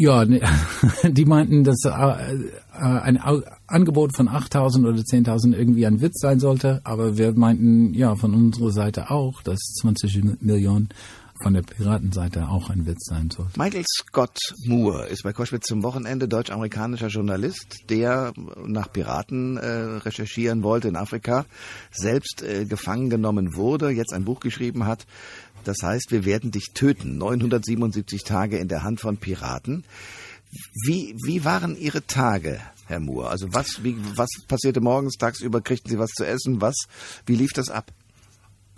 Ja, 0.00 0.24
nee, 0.24 0.40
die 1.02 1.24
meinten, 1.24 1.64
dass 1.64 1.84
ein 1.84 3.18
Angebot 3.66 4.14
von 4.14 4.28
8.000 4.28 4.86
oder 4.86 5.00
10.000 5.00 5.56
irgendwie 5.56 5.86
ein 5.86 6.00
Witz 6.00 6.20
sein 6.20 6.38
sollte. 6.38 6.80
Aber 6.84 7.18
wir 7.18 7.32
meinten, 7.32 7.92
ja, 7.94 8.14
von 8.14 8.32
unserer 8.32 8.70
Seite 8.70 9.10
auch, 9.10 9.42
dass 9.42 9.58
20 9.80 10.40
Millionen 10.40 10.90
von 11.42 11.54
der 11.54 11.62
Piratenseite 11.62 12.48
auch 12.48 12.70
ein 12.70 12.86
Witz 12.86 13.06
sein 13.06 13.30
sollte. 13.30 13.58
Michael 13.58 13.84
Scott 13.86 14.38
Moore 14.64 15.06
ist 15.06 15.22
bei 15.22 15.32
Koschwitz 15.32 15.66
zum 15.66 15.82
Wochenende 15.82 16.28
deutsch-amerikanischer 16.28 17.08
Journalist, 17.08 17.84
der 17.88 18.32
nach 18.66 18.92
Piraten 18.92 19.56
äh, 19.56 19.66
recherchieren 19.66 20.62
wollte 20.62 20.88
in 20.88 20.96
Afrika, 20.96 21.46
selbst 21.90 22.42
äh, 22.42 22.64
gefangen 22.64 23.10
genommen 23.10 23.54
wurde, 23.54 23.90
jetzt 23.90 24.12
ein 24.12 24.24
Buch 24.24 24.40
geschrieben 24.40 24.86
hat. 24.86 25.06
Das 25.64 25.78
heißt, 25.82 26.10
wir 26.10 26.24
werden 26.24 26.50
dich 26.50 26.68
töten. 26.74 27.18
977 27.18 28.24
Tage 28.24 28.58
in 28.58 28.68
der 28.68 28.82
Hand 28.82 29.00
von 29.00 29.16
Piraten. 29.16 29.84
Wie, 30.86 31.14
wie 31.24 31.44
waren 31.44 31.76
Ihre 31.76 32.06
Tage 32.06 32.60
Herr 32.86 33.00
Moore? 33.00 33.28
Also 33.28 33.48
was, 33.52 33.84
wie, 33.84 33.96
was 34.16 34.30
passierte 34.46 34.80
morgens, 34.80 35.16
tagsüber? 35.16 35.60
Kriegten 35.60 35.90
Sie 35.90 35.98
was 35.98 36.10
zu 36.10 36.24
essen? 36.24 36.60
Was, 36.60 36.74
wie 37.26 37.36
lief 37.36 37.52
das 37.52 37.68
ab? 37.68 37.92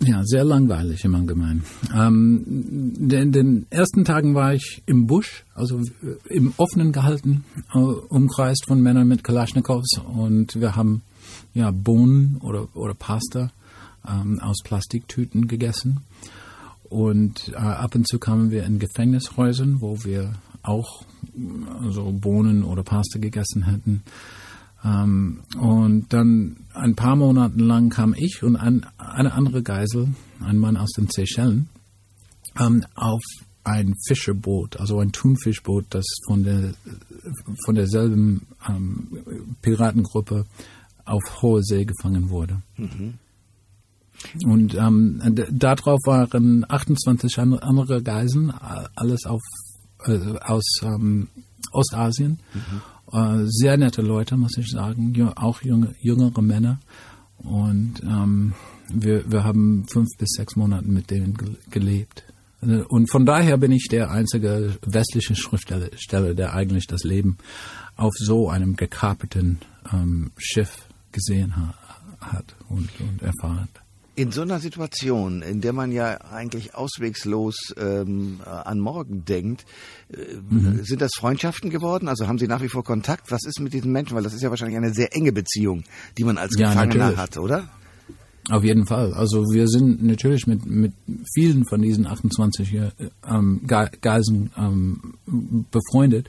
Ja, 0.03 0.23
sehr 0.23 0.43
langweilig 0.43 1.05
im 1.05 1.13
Allgemeinen. 1.13 1.63
Ähm, 1.93 2.93
in 2.99 3.31
den 3.31 3.67
ersten 3.69 4.03
Tagen 4.03 4.33
war 4.33 4.53
ich 4.53 4.81
im 4.87 5.05
Busch, 5.05 5.45
also 5.53 5.79
äh, 5.79 6.35
im 6.35 6.53
Offenen 6.57 6.91
gehalten, 6.91 7.43
äh, 7.73 7.77
umkreist 7.77 8.65
von 8.67 8.81
Männern 8.81 9.07
mit 9.07 9.23
Kalaschnikows 9.23 10.01
und 10.15 10.59
wir 10.59 10.75
haben 10.75 11.03
ja 11.53 11.69
Bohnen 11.69 12.37
oder, 12.41 12.67
oder 12.75 12.95
Pasta 12.95 13.51
ähm, 14.07 14.39
aus 14.39 14.57
Plastiktüten 14.63 15.47
gegessen. 15.47 16.01
Und 16.89 17.49
äh, 17.53 17.57
ab 17.57 17.93
und 17.93 18.07
zu 18.07 18.17
kamen 18.17 18.49
wir 18.49 18.65
in 18.65 18.79
Gefängnishäusern, 18.79 19.81
wo 19.81 20.03
wir 20.03 20.33
auch 20.63 21.03
also 21.79 22.11
Bohnen 22.11 22.63
oder 22.63 22.83
Pasta 22.83 23.19
gegessen 23.19 23.65
hätten. 23.65 24.03
Ähm, 24.83 25.41
und 25.59 26.11
dann 26.11 26.57
ein 26.73 26.95
paar 26.95 27.15
Monate 27.15 27.59
lang 27.59 27.89
kam 27.89 28.15
ich 28.17 28.41
und 28.43 28.55
ein, 28.55 28.85
eine 28.97 29.33
andere 29.33 29.61
Geisel, 29.61 30.09
ein 30.39 30.57
Mann 30.57 30.77
aus 30.77 30.91
den 30.91 31.07
Seychellen, 31.07 31.69
ähm, 32.59 32.83
auf 32.95 33.21
ein 33.63 33.93
Fischerboot, 34.07 34.77
also 34.79 34.99
ein 34.99 35.11
Thunfischboot, 35.11 35.85
das 35.91 36.05
von 36.25 36.43
der 36.43 36.73
von 37.65 37.75
derselben 37.75 38.47
ähm, 38.67 39.07
Piratengruppe 39.61 40.45
auf 41.05 41.41
hohe 41.41 41.63
See 41.63 41.85
gefangen 41.85 42.29
wurde. 42.29 42.61
Mhm. 42.77 43.19
Und 44.45 44.75
ähm, 44.75 45.21
darauf 45.51 45.99
waren 46.05 46.65
28 46.67 47.39
andere 47.39 48.03
Geiseln, 48.03 48.51
alles 48.95 49.25
auf, 49.25 49.41
äh, 50.05 50.37
aus 50.41 50.63
ähm, 50.83 51.27
Ostasien. 51.71 52.39
Mhm. 52.53 52.81
Äh, 53.11 53.45
sehr 53.45 53.77
nette 53.77 54.01
Leute, 54.01 54.37
muss 54.37 54.57
ich 54.57 54.69
sagen, 54.69 55.29
auch 55.35 55.61
junge, 55.61 55.93
jüngere 55.99 56.41
Männer. 56.41 56.79
Und 57.37 58.01
ähm, 58.03 58.53
wir, 58.89 59.29
wir 59.29 59.43
haben 59.43 59.85
fünf 59.87 60.09
bis 60.17 60.29
sechs 60.35 60.55
Monate 60.55 60.87
mit 60.87 61.09
denen 61.09 61.37
gelebt. 61.69 62.23
Und 62.61 63.09
von 63.09 63.25
daher 63.25 63.57
bin 63.57 63.71
ich 63.71 63.87
der 63.89 64.11
einzige 64.11 64.77
westliche 64.85 65.35
Schriftsteller, 65.35 66.35
der 66.35 66.53
eigentlich 66.53 66.85
das 66.85 67.03
Leben 67.03 67.37
auf 67.95 68.13
so 68.15 68.49
einem 68.49 68.75
gekaperten 68.75 69.59
ähm, 69.91 70.31
Schiff 70.37 70.87
gesehen 71.11 71.55
ha 71.55 71.73
hat 72.21 72.55
und, 72.69 72.89
und 72.99 73.23
erfahren. 73.23 73.67
In 74.21 74.31
so 74.31 74.41
einer 74.41 74.59
Situation, 74.59 75.41
in 75.41 75.61
der 75.61 75.73
man 75.73 75.91
ja 75.91 76.19
eigentlich 76.31 76.75
auswegslos 76.75 77.73
ähm, 77.77 78.39
an 78.45 78.79
morgen 78.79 79.25
denkt, 79.25 79.65
äh, 80.11 80.17
mhm. 80.49 80.83
sind 80.83 81.01
das 81.01 81.11
Freundschaften 81.17 81.69
geworden? 81.69 82.07
Also 82.07 82.27
haben 82.27 82.37
Sie 82.37 82.47
nach 82.47 82.61
wie 82.61 82.69
vor 82.69 82.83
Kontakt? 82.83 83.31
Was 83.31 83.43
ist 83.45 83.59
mit 83.59 83.73
diesen 83.73 83.91
Menschen? 83.91 84.15
Weil 84.15 84.23
das 84.23 84.33
ist 84.33 84.41
ja 84.41 84.49
wahrscheinlich 84.49 84.77
eine 84.77 84.93
sehr 84.93 85.15
enge 85.15 85.31
Beziehung, 85.31 85.83
die 86.17 86.23
man 86.23 86.37
als 86.37 86.55
ja, 86.57 86.69
Gefangener 86.69 87.11
natürlich. 87.11 87.17
hat, 87.19 87.37
oder? 87.37 87.69
Auf 88.49 88.63
jeden 88.63 88.85
Fall. 88.85 89.13
Also 89.13 89.43
wir 89.51 89.67
sind 89.67 90.03
natürlich 90.03 90.47
mit, 90.47 90.65
mit 90.65 90.93
vielen 91.33 91.65
von 91.65 91.81
diesen 91.81 92.07
28 92.07 92.91
ähm, 93.27 93.61
Geiseln 93.67 94.51
ähm, 94.57 95.13
befreundet. 95.71 96.27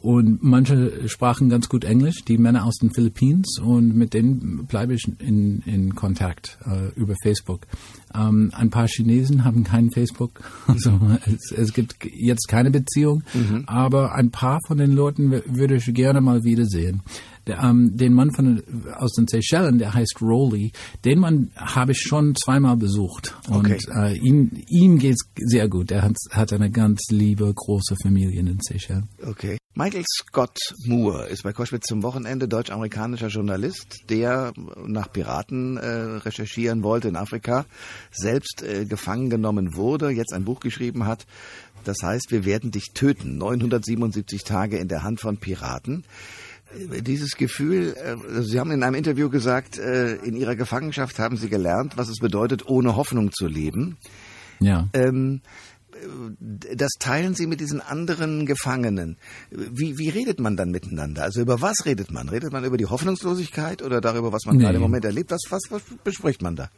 Und 0.00 0.42
manche 0.42 1.08
sprachen 1.08 1.48
ganz 1.48 1.68
gut 1.68 1.84
Englisch, 1.84 2.24
die 2.24 2.38
Männer 2.38 2.64
aus 2.64 2.76
den 2.76 2.90
Philippinen, 2.92 3.42
und 3.62 3.96
mit 3.96 4.14
denen 4.14 4.66
bleibe 4.66 4.94
ich 4.94 5.10
in, 5.18 5.60
in 5.66 5.94
Kontakt 5.94 6.58
äh, 6.64 6.92
über 6.98 7.14
Facebook. 7.22 7.66
Ähm, 8.14 8.50
ein 8.54 8.70
paar 8.70 8.86
Chinesen 8.86 9.44
haben 9.44 9.64
kein 9.64 9.90
Facebook, 9.90 10.40
also 10.66 10.98
es, 11.26 11.52
es 11.52 11.72
gibt 11.72 11.96
jetzt 12.04 12.48
keine 12.48 12.70
Beziehung, 12.70 13.22
mhm. 13.34 13.64
aber 13.66 14.14
ein 14.14 14.30
paar 14.30 14.60
von 14.66 14.78
den 14.78 14.92
Leuten 14.92 15.30
würde 15.30 15.76
ich 15.76 15.92
gerne 15.92 16.20
mal 16.20 16.44
wiedersehen. 16.44 17.02
Der, 17.48 17.62
ähm, 17.62 17.96
den 17.96 18.12
Mann 18.12 18.30
von, 18.30 18.62
aus 18.94 19.12
den 19.12 19.26
Seychellen, 19.26 19.78
der 19.78 19.94
heißt 19.94 20.20
Rowley, 20.20 20.70
den 21.04 21.18
Mann 21.18 21.50
habe 21.56 21.92
ich 21.92 21.98
schon 21.98 22.34
zweimal 22.36 22.76
besucht. 22.76 23.34
Und 23.48 23.66
okay. 23.66 23.78
äh, 23.94 24.18
ihm, 24.18 24.50
ihm 24.68 24.98
geht 24.98 25.14
es 25.14 25.26
sehr 25.36 25.66
gut. 25.68 25.90
Er 25.90 26.02
hat, 26.02 26.16
hat 26.30 26.52
eine 26.52 26.70
ganz 26.70 27.00
liebe, 27.10 27.50
große 27.52 27.96
Familie 28.02 28.38
in 28.38 28.46
den 28.46 28.58
Seychellen. 28.60 29.08
Okay. 29.26 29.56
Michael 29.78 30.02
Scott 30.12 30.58
Moore 30.86 31.28
ist 31.28 31.44
bei 31.44 31.52
Koschwitz 31.52 31.86
zum 31.86 32.02
Wochenende 32.02 32.48
deutsch-amerikanischer 32.48 33.28
Journalist, 33.28 34.10
der 34.10 34.52
nach 34.84 35.12
Piraten 35.12 35.76
äh, 35.76 35.86
recherchieren 35.86 36.82
wollte 36.82 37.06
in 37.06 37.14
Afrika, 37.14 37.64
selbst 38.10 38.64
äh, 38.64 38.86
gefangen 38.86 39.30
genommen 39.30 39.76
wurde, 39.76 40.10
jetzt 40.10 40.32
ein 40.32 40.44
Buch 40.44 40.58
geschrieben 40.58 41.06
hat. 41.06 41.26
Das 41.84 41.98
heißt, 42.02 42.32
wir 42.32 42.44
werden 42.44 42.72
dich 42.72 42.86
töten. 42.92 43.38
977 43.38 44.42
Tage 44.42 44.78
in 44.78 44.88
der 44.88 45.04
Hand 45.04 45.20
von 45.20 45.36
Piraten. 45.36 46.02
Äh, 46.90 47.00
dieses 47.02 47.36
Gefühl, 47.36 47.94
äh, 47.96 48.42
Sie 48.42 48.58
haben 48.58 48.72
in 48.72 48.82
einem 48.82 48.96
Interview 48.96 49.30
gesagt, 49.30 49.78
äh, 49.78 50.16
in 50.16 50.34
Ihrer 50.34 50.56
Gefangenschaft 50.56 51.20
haben 51.20 51.36
Sie 51.36 51.48
gelernt, 51.48 51.96
was 51.96 52.08
es 52.08 52.18
bedeutet, 52.18 52.66
ohne 52.66 52.96
Hoffnung 52.96 53.30
zu 53.30 53.46
leben. 53.46 53.96
Ja. 54.58 54.88
Ähm, 54.92 55.40
das 56.40 56.92
teilen 56.98 57.34
Sie 57.34 57.46
mit 57.46 57.60
diesen 57.60 57.80
anderen 57.80 58.46
Gefangenen. 58.46 59.16
Wie, 59.50 59.98
wie 59.98 60.08
redet 60.08 60.40
man 60.40 60.56
dann 60.56 60.70
miteinander? 60.70 61.22
Also 61.22 61.40
über 61.40 61.60
was 61.60 61.84
redet 61.84 62.10
man? 62.10 62.28
Redet 62.28 62.52
man 62.52 62.64
über 62.64 62.76
die 62.76 62.86
Hoffnungslosigkeit 62.86 63.82
oder 63.82 64.00
darüber, 64.00 64.32
was 64.32 64.46
man 64.46 64.56
nee. 64.56 64.62
gerade 64.62 64.76
im 64.76 64.82
Moment 64.82 65.04
erlebt? 65.04 65.30
Was, 65.30 65.42
was, 65.50 65.62
was 65.70 65.82
bespricht 66.04 66.42
man 66.42 66.56
da? 66.56 66.70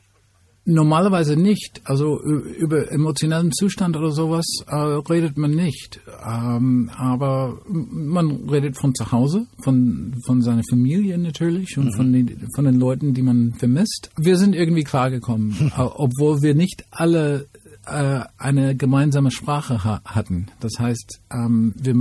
Normalerweise 0.66 1.36
nicht. 1.36 1.80
Also 1.84 2.20
über 2.22 2.92
emotionalen 2.92 3.50
Zustand 3.50 3.96
oder 3.96 4.10
sowas 4.10 4.44
äh, 4.66 4.76
redet 4.76 5.38
man 5.38 5.52
nicht. 5.52 6.00
Ähm, 6.24 6.90
aber 6.94 7.58
man 7.66 8.48
redet 8.48 8.76
von 8.76 8.94
zu 8.94 9.10
Hause, 9.10 9.46
von, 9.62 10.14
von 10.26 10.42
seiner 10.42 10.62
Familie 10.68 11.16
natürlich 11.16 11.78
und 11.78 11.86
mhm. 11.86 11.92
von, 11.92 12.12
den, 12.12 12.46
von 12.54 12.64
den 12.66 12.78
Leuten, 12.78 13.14
die 13.14 13.22
man 13.22 13.54
vermisst. 13.54 14.10
Wir 14.18 14.36
sind 14.36 14.54
irgendwie 14.54 14.84
klargekommen, 14.84 15.72
obwohl 15.76 16.42
wir 16.42 16.54
nicht 16.54 16.84
alle 16.90 17.48
äh, 17.86 18.20
eine 18.38 18.76
gemeinsame 18.76 19.30
Sprache 19.30 19.84
ha 19.84 20.00
hatten. 20.04 20.46
Das 20.60 20.72
heißt, 20.78 21.20
ähm, 21.32 21.74
wir, 21.76 21.94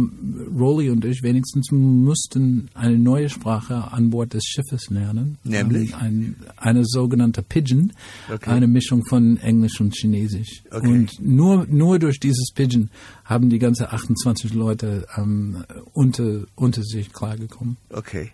Rolly 0.57 0.89
und 0.89 1.05
ich 1.05 1.23
wenigstens 1.23 1.71
mussten 1.71 2.69
eine 2.73 2.97
neue 2.97 3.29
Sprache 3.29 3.91
an 3.91 4.09
Bord 4.09 4.33
des 4.33 4.43
Schiffes 4.43 4.89
lernen. 4.89 5.37
Nämlich? 5.43 5.91
Ähm, 5.91 5.97
ein, 5.99 6.35
eine 6.57 6.85
sogenannte 6.85 7.41
Pidgin, 7.41 7.93
okay. 8.33 8.49
eine 8.49 8.67
Mischung 8.67 9.05
von 9.05 9.37
Englisch 9.37 9.79
und 9.79 9.95
Chinesisch. 9.95 10.63
Okay. 10.71 10.87
Und 10.87 11.11
nur, 11.21 11.65
nur 11.67 11.99
durch 11.99 12.19
dieses 12.19 12.51
Pidgin 12.53 12.89
haben 13.23 13.49
die 13.49 13.59
ganze 13.59 13.91
28 13.91 14.53
Leute 14.53 15.07
ähm, 15.17 15.63
unter, 15.93 16.43
unter 16.55 16.83
sich 16.83 17.13
klargekommen. 17.13 17.77
Okay. 17.89 18.31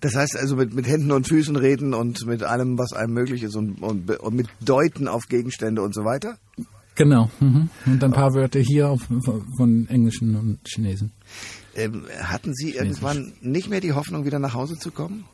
Das 0.00 0.14
heißt 0.14 0.36
also 0.36 0.56
mit, 0.56 0.74
mit 0.74 0.86
Händen 0.86 1.10
und 1.10 1.26
Füßen 1.26 1.56
reden 1.56 1.92
und 1.92 2.24
mit 2.26 2.42
allem, 2.42 2.78
was 2.78 2.92
einem 2.92 3.14
möglich 3.14 3.42
ist 3.42 3.56
und, 3.56 3.82
und, 3.82 4.08
und 4.10 4.34
mit 4.34 4.46
Deuten 4.60 5.08
auf 5.08 5.28
Gegenstände 5.28 5.82
und 5.82 5.94
so 5.94 6.04
weiter? 6.04 6.38
Genau. 6.94 7.30
Mhm. 7.40 7.68
Und 7.86 8.02
ein 8.02 8.12
paar 8.12 8.34
Wörter 8.34 8.60
hier 8.60 8.88
auf, 8.88 9.02
von 9.56 9.88
Englischen 9.88 10.36
und 10.36 10.58
Chinesen. 10.66 11.12
Ähm, 11.74 12.06
hatten 12.20 12.54
Sie 12.54 12.74
irgendwann 12.74 13.32
nicht 13.40 13.70
mehr 13.70 13.80
die 13.80 13.92
Hoffnung, 13.92 14.24
wieder 14.24 14.38
nach 14.40 14.54
Hause 14.54 14.76
zu 14.78 14.90
kommen? 14.90 15.24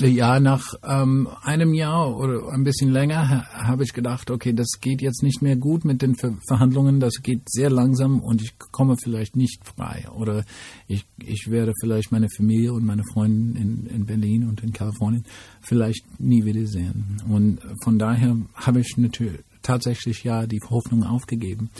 Ja, 0.00 0.40
nach 0.40 0.74
ähm, 0.82 1.28
einem 1.42 1.74
Jahr 1.74 2.16
oder 2.16 2.48
ein 2.50 2.64
bisschen 2.64 2.90
länger 2.90 3.28
ha, 3.28 3.68
habe 3.68 3.84
ich 3.84 3.92
gedacht, 3.92 4.30
okay, 4.30 4.54
das 4.54 4.80
geht 4.80 5.02
jetzt 5.02 5.22
nicht 5.22 5.42
mehr 5.42 5.56
gut 5.56 5.84
mit 5.84 6.00
den 6.00 6.16
Ver 6.16 6.34
Verhandlungen, 6.48 6.98
das 6.98 7.22
geht 7.22 7.42
sehr 7.46 7.68
langsam 7.68 8.20
und 8.20 8.40
ich 8.40 8.58
komme 8.58 8.96
vielleicht 8.96 9.36
nicht 9.36 9.60
frei. 9.66 10.06
Oder 10.14 10.44
ich, 10.88 11.04
ich 11.18 11.50
werde 11.50 11.72
vielleicht 11.80 12.10
meine 12.10 12.28
Familie 12.30 12.72
und 12.72 12.86
meine 12.86 13.04
Freunde 13.04 13.60
in, 13.60 13.86
in 13.86 14.06
Berlin 14.06 14.48
und 14.48 14.62
in 14.62 14.72
Kalifornien 14.72 15.24
vielleicht 15.60 16.18
nie 16.18 16.44
wiedersehen. 16.46 17.20
Und 17.28 17.60
von 17.84 17.98
daher 17.98 18.36
habe 18.54 18.80
ich 18.80 18.96
natürlich 18.96 19.40
tatsächlich 19.62 20.24
ja 20.24 20.46
die 20.46 20.60
Hoffnung 20.68 21.04
aufgegeben. 21.04 21.70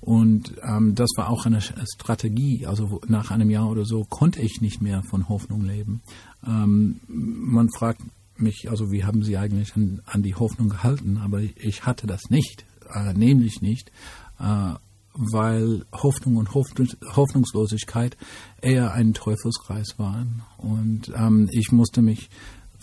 Und 0.00 0.54
ähm, 0.62 0.94
das 0.94 1.10
war 1.16 1.28
auch 1.28 1.46
eine 1.46 1.60
Strategie. 1.60 2.66
Also 2.66 3.00
nach 3.06 3.30
einem 3.30 3.50
Jahr 3.50 3.68
oder 3.68 3.84
so 3.84 4.04
konnte 4.04 4.40
ich 4.40 4.60
nicht 4.60 4.80
mehr 4.80 5.02
von 5.02 5.28
Hoffnung 5.28 5.62
leben. 5.62 6.02
Ähm, 6.46 7.00
man 7.06 7.68
fragt 7.70 8.00
mich, 8.36 8.70
also 8.70 8.90
wie 8.90 9.04
haben 9.04 9.22
Sie 9.22 9.36
eigentlich 9.36 9.76
an, 9.76 10.00
an, 10.06 10.22
die 10.22 10.34
Hoffnung 10.34 10.70
gehalten? 10.70 11.18
Aber 11.18 11.40
ich 11.40 11.84
hatte 11.84 12.06
das 12.06 12.30
nicht, 12.30 12.64
äh, 12.94 13.12
nämlich 13.12 13.60
nicht, 13.60 13.92
äh, 14.38 14.74
weil 15.12 15.84
Hoffnung 15.92 16.36
und 16.36 16.54
Hoffnungslosigkeit 16.54 18.16
eher 18.62 18.94
ein 18.94 19.12
Teufelskreis 19.12 19.98
waren. 19.98 20.42
Und 20.56 21.12
ähm, 21.14 21.48
ich 21.52 21.72
musste 21.72 22.00
mich 22.00 22.30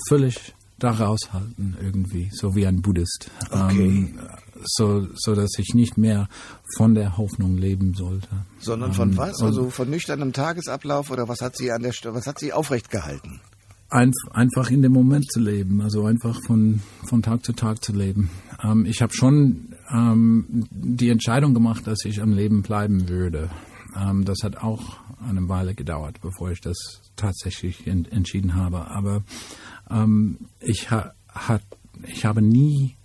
völlig 0.08 0.54
da 0.78 0.92
raushalten 0.92 1.76
irgendwie, 1.82 2.30
so 2.32 2.56
wie 2.56 2.68
ein 2.68 2.82
Buddhist. 2.82 3.32
Okay. 3.50 3.86
Ähm, 3.86 4.20
so, 4.64 5.08
so 5.16 5.36
dass 5.36 5.52
ich 5.58 5.74
nicht 5.74 5.98
mehr 5.98 6.28
von 6.76 6.96
der 6.96 7.18
Hoffnung 7.18 7.58
leben 7.58 7.94
sollte. 7.94 8.28
Sondern 8.60 8.94
von 8.94 9.12
ähm, 9.12 9.18
was? 9.18 9.42
Also 9.42 9.70
von 9.70 9.90
nüchternem 9.90 10.34
Tagesablauf 10.34 11.12
oder 11.12 11.28
was 11.28 11.42
hat 11.42 11.56
sie 11.58 11.72
an 11.72 11.82
der 11.82 11.94
was 12.06 12.28
hat 12.28 12.40
sie 12.40 12.54
aufrecht 12.54 12.90
gehalten? 12.90 13.42
Ein, 13.90 14.12
einfach 14.32 14.70
in 14.70 14.82
dem 14.82 14.92
Moment 14.92 15.32
zu 15.32 15.40
leben, 15.40 15.80
also 15.80 16.06
einfach 16.06 16.38
von, 16.46 16.82
von 17.06 17.22
Tag 17.22 17.46
zu 17.46 17.54
Tag 17.54 17.82
zu 17.82 17.94
leben. 17.94 18.30
Ähm, 18.62 18.86
ich 18.86 19.02
habe 19.02 19.14
schon 19.14 19.76
ähm, 19.90 20.68
die 20.70 21.10
Entscheidung 21.10 21.54
gemacht, 21.54 21.88
dass 21.88 22.04
ich 22.04 22.22
am 22.22 22.34
Leben 22.34 22.64
bleiben 22.64 23.08
würde. 23.08 23.50
ähm, 23.96 24.26
das 24.26 24.40
hat 24.44 24.58
auch 24.58 24.98
eine 25.26 25.48
Weile 25.48 25.74
gedauert, 25.74 26.20
bevor 26.22 26.52
ich 26.52 26.60
das 26.60 27.02
tatsächlich 27.16 27.88
in, 27.88 28.06
entschieden 28.06 28.56
habe. 28.56 28.90
Aber 28.90 29.24
ähm, 29.90 30.38
ich, 30.60 30.92
ha, 30.92 31.14
hat, 31.30 31.64
ich 32.06 32.26
habe 32.26 32.42
nie 32.42 32.97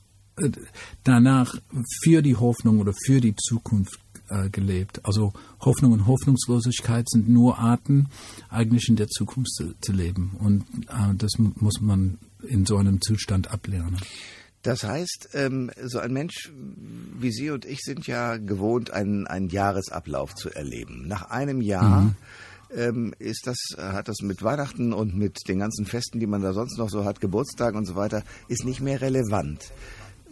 danach 1.05 1.57
für 2.03 2.23
die 2.23 2.37
Hoffnung 2.37 2.81
oder 2.81 2.93
für 3.07 3.21
die 3.21 3.35
Zukunft 3.37 3.99
äh, 4.29 4.49
gelebt. 4.51 5.05
Also 5.05 5.33
Hoffnung 5.61 5.93
und 5.93 6.07
Hoffnungslosigkeit 6.07 7.09
sind 7.09 7.29
nur 7.29 7.59
Arten, 7.59 8.09
eigentlich 8.49 8.89
in 8.89 8.97
der 8.97 9.09
Zukunft 9.09 9.53
zu, 9.53 9.75
zu 9.81 9.93
leben. 9.93 10.37
Und 10.39 10.65
äh, 10.89 11.15
das 11.17 11.33
muss 11.39 11.81
man 11.81 12.19
in 12.49 12.65
so 12.65 12.77
einem 12.77 13.01
Zustand 13.01 13.51
ablernen. 13.51 13.99
Das 14.63 14.85
heißt, 14.85 15.31
ähm, 15.35 15.71
so 15.83 15.99
ein 15.99 16.13
Mensch 16.13 16.53
wie 17.19 17.33
Sie 17.33 17.51
und 17.51 17.65
ich 17.65 17.81
sind 17.81 18.07
ja 18.07 18.37
gewohnt, 18.37 18.91
einen, 18.93 19.27
einen 19.27 19.49
Jahresablauf 19.49 20.35
zu 20.35 20.51
erleben. 20.51 21.09
Nach 21.09 21.31
einem 21.31 21.61
Jahr 21.61 22.03
mhm. 22.03 22.17
ähm, 22.75 23.15
ist 23.19 23.47
das, 23.47 23.59
hat 23.77 24.07
das 24.09 24.21
mit 24.23 24.43
Weihnachten 24.43 24.93
und 24.93 25.17
mit 25.17 25.49
den 25.49 25.59
ganzen 25.59 25.85
Festen, 25.85 26.21
die 26.21 26.29
man 26.29 26.43
da 26.43 26.53
sonst 26.53 26.79
noch 26.79 26.91
so 26.91 27.05
hat, 27.05 27.21
Geburtstag 27.21 27.75
und 27.75 27.87
so 27.87 27.97
weiter, 27.97 28.23
ist 28.47 28.65
nicht 28.65 28.81
mehr 28.81 29.01
relevant. 29.01 29.73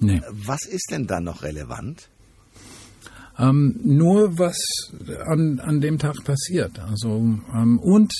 Nee. 0.00 0.22
Was 0.30 0.66
ist 0.66 0.90
denn 0.90 1.06
dann 1.06 1.24
noch 1.24 1.42
relevant? 1.42 2.08
Ähm, 3.38 3.80
nur 3.82 4.38
was 4.38 4.58
an, 5.26 5.60
an 5.60 5.80
dem 5.80 5.98
Tag 5.98 6.24
passiert. 6.24 6.78
Also 6.78 7.38
ähm, 7.54 7.78
und 7.78 8.12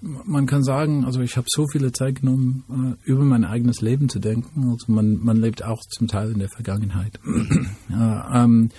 man 0.00 0.46
kann 0.46 0.62
sagen, 0.62 1.04
also 1.04 1.20
ich 1.20 1.36
habe 1.36 1.46
so 1.48 1.66
viele 1.66 1.92
Zeit 1.92 2.20
genommen, 2.20 2.96
äh, 3.04 3.10
über 3.10 3.24
mein 3.24 3.44
eigenes 3.44 3.80
Leben 3.80 4.08
zu 4.08 4.18
denken. 4.18 4.70
Also 4.70 4.92
man, 4.92 5.18
man 5.22 5.38
lebt 5.38 5.64
auch 5.64 5.80
zum 5.82 6.08
Teil 6.08 6.32
in 6.32 6.38
der 6.38 6.48
Vergangenheit. 6.48 7.18
äh, 7.90 7.92
ähm, 7.92 8.70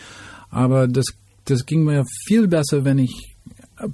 aber 0.50 0.88
das, 0.88 1.06
das 1.46 1.66
ging 1.66 1.84
mir 1.84 2.06
viel 2.26 2.48
besser, 2.48 2.86
wenn 2.86 3.00
ich 3.00 3.36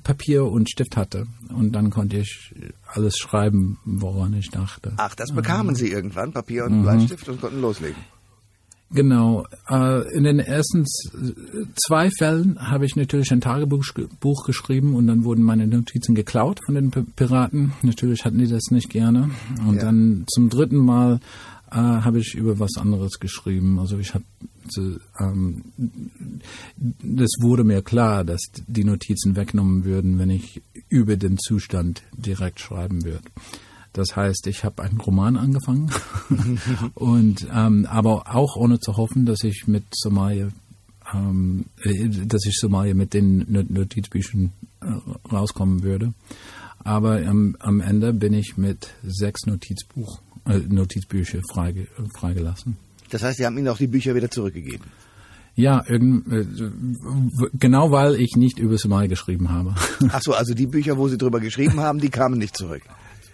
Papier 0.04 0.46
und 0.46 0.70
Stift 0.70 0.96
hatte. 0.96 1.26
Und 1.50 1.74
dann 1.74 1.90
konnte 1.90 2.18
ich 2.18 2.54
alles 2.86 3.18
schreiben, 3.18 3.80
woran 3.84 4.34
ich 4.34 4.50
dachte. 4.50 4.94
Ach, 4.98 5.16
das 5.16 5.34
bekamen 5.34 5.70
ähm, 5.70 5.76
Sie 5.76 5.92
irgendwann, 5.92 6.32
Papier 6.32 6.66
und 6.66 6.80
mhm. 6.80 6.84
Bleistift 6.84 7.28
und 7.30 7.42
konnten 7.42 7.62
loslegen. 7.62 8.02
Genau. 8.94 9.46
Äh, 9.70 10.16
in 10.16 10.24
den 10.24 10.40
ersten 10.40 10.86
zwei 11.76 12.10
Fällen 12.12 12.60
habe 12.60 12.86
ich 12.86 12.96
natürlich 12.96 13.32
ein 13.32 13.42
Tagebuch 13.42 14.44
geschrieben 14.46 14.96
und 14.96 15.08
dann 15.08 15.24
wurden 15.24 15.44
meine 15.44 15.68
Notizen 15.68 16.14
geklaut 16.14 16.60
von 16.66 16.76
den 16.76 16.92
Piraten. 16.92 17.72
Natürlich 17.82 18.26
hatten 18.26 18.40
die 18.40 18.48
das 18.48 18.72
nicht 18.72 18.90
gerne. 18.90 19.32
Und 19.66 19.76
ja. 19.76 19.84
dann 19.84 20.26
zum 20.28 20.50
dritten 20.50 20.78
Mal 20.78 21.20
äh, 21.72 21.76
habe 21.76 22.20
ich 22.20 22.36
über 22.36 22.60
was 22.60 22.78
anderes 22.78 23.20
geschrieben. 23.20 23.80
Also 23.80 23.98
ich 23.98 24.14
habe 24.14 24.26
ähm, 25.20 25.64
das 26.78 27.30
wurde 27.40 27.64
mir 27.64 27.82
klar, 27.82 28.24
dass 28.24 28.42
die 28.68 28.84
Notizen 28.84 29.36
weggenommen 29.36 29.86
würden, 29.86 30.20
wenn 30.20 30.30
ich 30.30 30.62
über 30.90 31.16
den 31.16 31.38
Zustand 31.38 32.04
direkt 32.16 32.60
schreiben 32.60 33.04
würde. 33.04 33.24
Das 33.94 34.16
heißt, 34.16 34.48
ich 34.48 34.64
habe 34.64 34.84
einen 34.84 35.00
Roman 35.00 35.36
angefangen 35.36 35.92
und 36.96 37.48
ähm, 37.54 37.86
aber 37.90 38.34
auch 38.34 38.56
ohne 38.56 38.80
zu 38.80 38.96
hoffen, 38.96 39.26
dass 39.26 39.44
ich 39.44 39.68
mit 39.68 39.84
Somalia, 39.94 40.50
ähm, 41.14 41.66
äh, 41.84 42.08
dass 42.26 42.46
ich 42.46 42.56
Somalia 42.58 42.94
mit 42.94 43.14
den 43.14 43.46
Notizbüchern 43.50 44.52
äh, 44.82 44.86
rauskommen 45.30 45.84
würde. 45.84 46.14
Aber 46.84 47.22
ähm, 47.22 47.58
am 47.60 47.82
Ende 47.82 48.14
bin 48.14 48.34
ich 48.34 48.58
mit 48.58 48.90
sechs 49.04 49.46
Notizbuch, 49.46 50.22
äh, 50.46 50.60
Notizbücher 50.60 51.42
freige, 51.52 51.88
freigelassen. 52.16 52.78
Das 53.10 53.24
heißt, 53.24 53.38
Sie 53.38 53.46
haben 53.46 53.58
Ihnen 53.58 53.68
auch 53.68 53.78
die 53.78 53.88
Bücher 53.88 54.16
wieder 54.16 54.32
zurückgegeben? 54.32 54.88
Ja, 55.54 55.84
irgend, 55.86 56.32
äh, 56.32 56.46
genau 57.54 57.92
weil 57.92 58.16
ich 58.16 58.38
nicht 58.38 58.58
über 58.58 58.78
Somalia 58.78 59.10
geschrieben 59.10 59.50
habe. 59.50 59.76
Ach 60.10 60.22
so, 60.24 60.34
also 60.34 60.54
die 60.54 60.66
Bücher, 60.66 60.98
wo 60.98 61.10
Sie 61.10 61.18
drüber 61.18 61.42
geschrieben 61.42 61.82
haben, 61.82 62.00
die 62.00 62.10
kamen 62.10 62.38
nicht 62.38 62.56
zurück. 62.56 62.84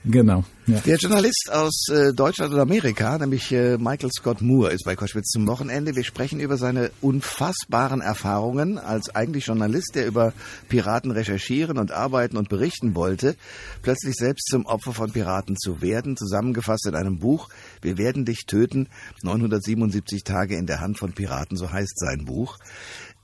Genau. 0.06 0.44
Ja. 0.68 0.80
Der 0.82 0.98
Journalist 0.98 1.50
aus 1.52 1.88
äh, 1.90 2.14
Deutschland 2.14 2.54
und 2.54 2.60
Amerika, 2.60 3.18
nämlich 3.18 3.52
äh, 3.52 3.78
Michael 3.78 4.12
Scott 4.12 4.42
Moore, 4.42 4.72
ist 4.72 4.86
bei 4.86 4.96
Koschwitz 4.96 5.30
zum 5.30 5.48
Wochenende. 5.48 5.96
Wir 5.96 6.04
sprechen 6.04 6.40
über 6.40 6.58
seine 6.58 6.92
unfassbaren 7.02 8.02
Erfahrungen 8.02 8.78
als 8.78 9.14
eigentlich 9.16 9.48
Journalist, 9.48 9.96
der 9.96 10.08
über 10.08 10.34
Piraten 10.70 11.12
recherchieren 11.12 11.78
und 11.78 11.92
arbeiten 11.92 12.38
und 12.38 12.50
berichten 12.50 12.96
wollte, 12.96 13.36
plötzlich 13.82 14.16
selbst 14.16 14.48
zum 14.50 14.66
Opfer 14.66 14.94
von 14.94 15.12
Piraten 15.12 15.58
zu 15.58 15.82
werden, 15.82 16.18
zusammengefasst 16.18 16.86
in 16.86 16.96
einem 16.96 17.20
Buch 17.20 17.50
Wir 17.82 17.98
werden 17.98 18.26
dich 18.26 18.46
töten, 18.46 18.88
977 19.24 20.24
Tage 20.24 20.56
in 20.58 20.68
der 20.68 20.80
Hand 20.80 20.98
von 20.98 21.14
Piraten, 21.14 21.58
so 21.58 21.72
heißt 21.72 21.98
sein 22.00 22.26
Buch. 22.26 22.58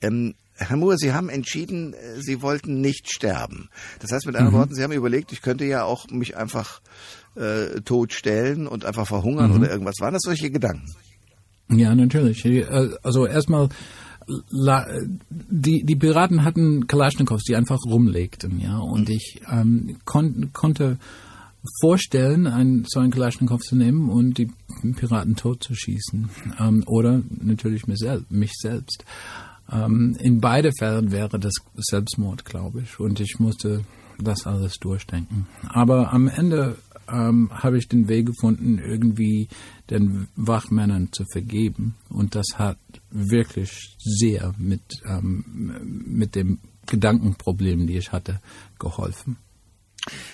Ähm, 0.02 0.36
Herr 0.56 0.78
Moore, 0.78 0.98
Sie 0.98 1.14
haben 1.14 1.30
entschieden, 1.30 1.94
äh, 1.94 2.22
Sie 2.22 2.42
wollten 2.42 2.82
nicht 2.82 3.12
sterben. 3.12 3.70
Das 4.00 4.12
heißt 4.12 4.26
mit 4.26 4.36
anderen 4.36 4.54
mhm. 4.54 4.60
Worten, 4.60 4.76
Sie 4.76 4.84
haben 4.84 4.92
überlegt, 4.92 5.32
ich 5.32 5.42
könnte 5.42 5.66
ja 5.66 5.84
auch 5.84 6.08
mich 6.10 6.38
einfach 6.38 6.82
äh, 7.36 7.82
totstellen 7.82 8.68
und 8.68 8.86
einfach 8.86 9.08
verhungern 9.08 9.52
mhm. 9.52 9.58
oder 9.58 9.72
irgendwas. 9.72 9.96
Waren 10.00 10.14
das 10.14 10.22
solche 10.24 10.52
Gedanken? 10.52 10.94
Ja, 11.70 11.96
natürlich. 11.96 12.46
Äh, 12.46 12.90
also 13.02 13.26
erstmal, 13.26 13.70
die, 15.30 15.84
die 15.84 15.96
Piraten 15.96 16.46
hatten 16.46 16.88
Kalaschnikows, 16.88 17.44
die 17.44 17.56
einfach 17.56 17.80
rumlegten, 17.86 18.60
ja. 18.60 18.78
Und 18.78 19.10
mhm. 19.10 19.16
ich 19.16 19.42
ähm, 19.52 19.98
kon 20.06 20.52
konnte 20.54 20.98
vorstellen, 21.82 22.48
ein, 22.48 22.86
so 22.88 23.00
einen 23.00 23.12
Kalaschnikow 23.12 23.62
zu 23.62 23.76
nehmen 23.76 24.10
und 24.10 24.38
die 24.38 24.52
Piraten 24.96 25.36
totzuschießen. 25.36 26.30
Ähm, 26.60 26.84
oder 26.88 27.22
natürlich 27.30 27.88
mich, 27.88 28.00
sel 28.00 28.26
mich 28.30 28.54
selbst. 28.54 29.06
Ähm, 29.72 30.18
in 30.20 30.42
beide 30.42 30.72
Fällen 30.78 31.12
wäre 31.12 31.40
das 31.40 31.54
Selbstmord, 31.76 32.46
glaube 32.46 32.82
ich. 32.82 33.00
Und 33.00 33.20
ich 33.20 33.40
musste 33.40 33.84
das 34.20 34.46
alles 34.46 34.76
durchdenken. 34.80 35.48
Aber 35.70 36.14
am 36.14 36.28
Ende 36.28 36.78
ähm, 37.08 37.50
habe 37.52 37.78
ich 37.78 37.88
den 37.88 38.08
Weg 38.08 38.28
gefunden, 38.28 38.80
irgendwie 38.80 39.48
den 39.90 40.28
Wachmännern 40.36 41.12
zu 41.12 41.26
vergeben. 41.32 41.96
Und 42.10 42.36
das 42.36 42.46
hat 42.56 42.78
wirklich 43.10 43.96
sehr 44.00 44.54
mit, 44.58 44.82
ähm, 45.06 46.04
mit 46.06 46.36
dem 46.36 46.60
Gedankenproblem, 46.88 47.88
die 47.88 47.98
ich 47.98 48.12
hatte, 48.12 48.42
geholfen. 48.80 49.38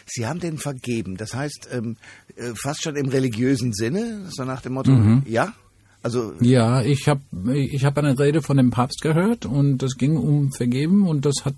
Sie 0.06 0.26
haben 0.26 0.39
den 0.39 0.58
vergeben. 0.58 1.15
Das 1.18 1.34
heißt, 1.34 1.70
ähm, 1.72 1.98
äh, 2.36 2.54
fast 2.56 2.82
schon 2.84 2.96
im 2.96 3.10
religiösen 3.10 3.74
Sinne, 3.74 4.26
so 4.30 4.44
nach 4.44 4.62
dem 4.62 4.74
Motto, 4.74 4.92
mhm. 4.92 5.24
ja? 5.28 5.54
Also 6.02 6.34
ja, 6.40 6.82
ich 6.82 7.08
habe 7.08 7.22
ich 7.54 7.84
hab 7.84 7.98
eine 7.98 8.18
Rede 8.18 8.42
von 8.42 8.58
dem 8.58 8.72
Papst 8.72 9.02
gehört 9.02 9.46
und 9.46 9.80
das 9.80 9.98
ging 9.98 10.16
um 10.16 10.52
Vergeben 10.52 11.08
und 11.08 11.26
das 11.26 11.44
hat 11.44 11.56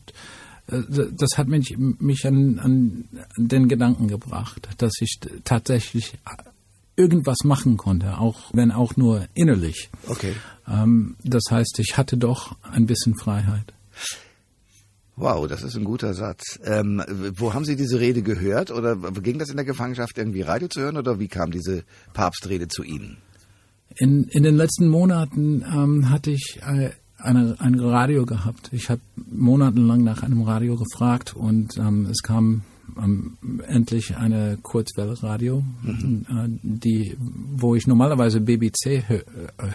äh, 0.67 0.81
das 1.11 1.37
hat 1.37 1.47
mich, 1.47 1.75
mich 1.77 2.25
an, 2.25 2.59
an 2.59 3.05
den 3.37 3.67
Gedanken 3.67 4.07
gebracht, 4.07 4.67
dass 4.77 4.93
ich 4.99 5.19
tatsächlich 5.43 6.17
irgendwas 6.95 7.39
machen 7.43 7.77
konnte, 7.77 8.17
auch 8.17 8.51
wenn 8.53 8.71
auch 8.71 8.95
nur 8.97 9.27
innerlich. 9.33 9.89
Okay. 10.07 10.33
Ähm, 10.67 11.15
das 11.23 11.43
heißt, 11.49 11.79
ich 11.79 11.97
hatte 11.97 12.17
doch 12.17 12.55
ein 12.63 12.85
bisschen 12.85 13.15
Freiheit. 13.15 13.73
Wow, 15.15 15.47
das 15.47 15.61
ist 15.61 15.75
ein 15.75 15.83
guter 15.83 16.13
Satz. 16.13 16.59
Ähm, 16.63 17.03
wo 17.35 17.53
haben 17.53 17.65
Sie 17.65 17.75
diese 17.75 17.99
Rede 17.99 18.21
gehört? 18.21 18.71
Oder 18.71 18.95
ging 18.95 19.37
das 19.39 19.49
in 19.49 19.55
der 19.55 19.65
Gefangenschaft 19.65 20.17
irgendwie 20.17 20.41
Radio 20.41 20.67
zu 20.67 20.81
hören 20.81 20.97
oder 20.97 21.19
wie 21.19 21.27
kam 21.27 21.51
diese 21.51 21.83
Papstrede 22.13 22.67
zu 22.67 22.83
Ihnen? 22.83 23.17
In, 23.97 24.25
in 24.25 24.43
den 24.43 24.55
letzten 24.55 24.87
Monaten 24.87 25.63
ähm, 25.63 26.09
hatte 26.09 26.31
ich 26.31 26.59
äh, 26.65 26.91
eine, 27.17 27.55
ein 27.59 27.79
Radio 27.79 28.25
gehabt. 28.25 28.69
Ich 28.71 28.89
habe 28.89 29.01
monatelang 29.29 30.03
nach 30.03 30.23
einem 30.23 30.41
Radio 30.43 30.75
gefragt 30.77 31.35
und 31.35 31.77
ähm, 31.77 32.07
es 32.09 32.21
kam 32.23 32.63
ähm, 32.97 33.37
endlich 33.67 34.17
eine 34.17 34.57
Kurzwelle-Radio, 34.61 35.63
mhm. 35.81 36.25
äh, 36.29 36.59
die, 36.61 37.17
wo 37.19 37.75
ich 37.75 37.87
normalerweise 37.87 38.41
BBC 38.41 39.03
hö 39.07 39.21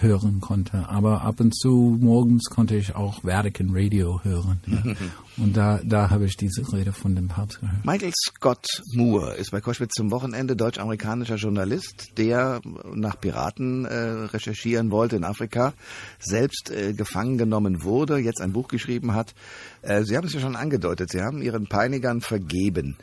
hören 0.01 0.41
konnte, 0.41 0.89
aber 0.89 1.23
ab 1.23 1.41
und 1.41 1.55
zu 1.55 1.97
morgens 2.01 2.45
konnte 2.51 2.77
ich 2.77 2.95
auch 2.95 3.25
Vatican 3.25 3.71
Radio 3.73 4.21
hören. 4.23 4.61
Ja. 4.67 4.95
Und 5.39 5.55
da, 5.55 5.81
da 5.85 6.09
habe 6.09 6.25
ich 6.25 6.37
diese 6.37 6.73
Rede 6.73 6.93
von 6.93 7.15
dem 7.15 7.29
Papst 7.29 7.61
gehört. 7.61 7.85
Michael 7.85 8.13
Scott 8.27 8.67
Moore 8.95 9.35
ist 9.35 9.51
bei 9.51 9.61
Koschwitz 9.61 9.93
zum 9.95 10.11
Wochenende 10.11 10.57
deutsch-amerikanischer 10.57 11.37
Journalist, 11.37 12.13
der 12.17 12.61
nach 12.95 13.21
Piraten 13.21 13.85
äh, 13.85 13.95
recherchieren 13.95 14.91
wollte 14.91 15.17
in 15.17 15.25
Afrika, 15.25 15.75
selbst 16.19 16.71
äh, 16.71 16.95
gefangen 16.95 17.37
genommen 17.37 17.83
wurde, 17.83 18.17
jetzt 18.17 18.41
ein 18.41 18.53
Buch 18.53 18.69
geschrieben 18.69 19.13
hat. 19.13 19.35
Äh, 19.83 20.05
Sie 20.05 20.17
haben 20.17 20.27
es 20.27 20.33
ja 20.33 20.41
schon 20.41 20.57
angedeutet, 20.57 21.11
Sie 21.11 21.21
haben 21.21 21.43
Ihren 21.43 21.67
Peinigern 21.67 22.23
vergeben. 22.23 22.97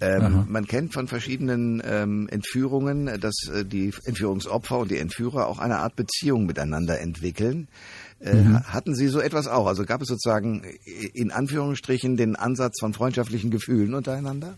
Ähm, 0.00 0.46
man 0.48 0.66
kennt 0.66 0.92
von 0.92 1.06
verschiedenen 1.06 1.80
ähm, 1.84 2.28
Entführungen, 2.28 3.20
dass 3.20 3.48
äh, 3.48 3.64
die 3.64 3.92
Entführungsopfer 4.04 4.78
und 4.78 4.90
die 4.90 4.98
Entführer 4.98 5.46
auch 5.46 5.58
eine 5.58 5.78
Art 5.78 5.96
Beziehung 5.96 6.46
miteinander 6.46 7.00
entwickeln. 7.00 7.68
Äh, 8.20 8.34
mhm. 8.34 8.64
Hatten 8.64 8.94
Sie 8.94 9.08
so 9.08 9.20
etwas 9.20 9.46
auch? 9.46 9.66
Also 9.66 9.84
gab 9.84 10.02
es 10.02 10.08
sozusagen 10.08 10.64
in 11.14 11.30
Anführungsstrichen 11.30 12.16
den 12.16 12.36
Ansatz 12.36 12.80
von 12.80 12.92
freundschaftlichen 12.92 13.50
Gefühlen 13.50 13.94
untereinander? 13.94 14.56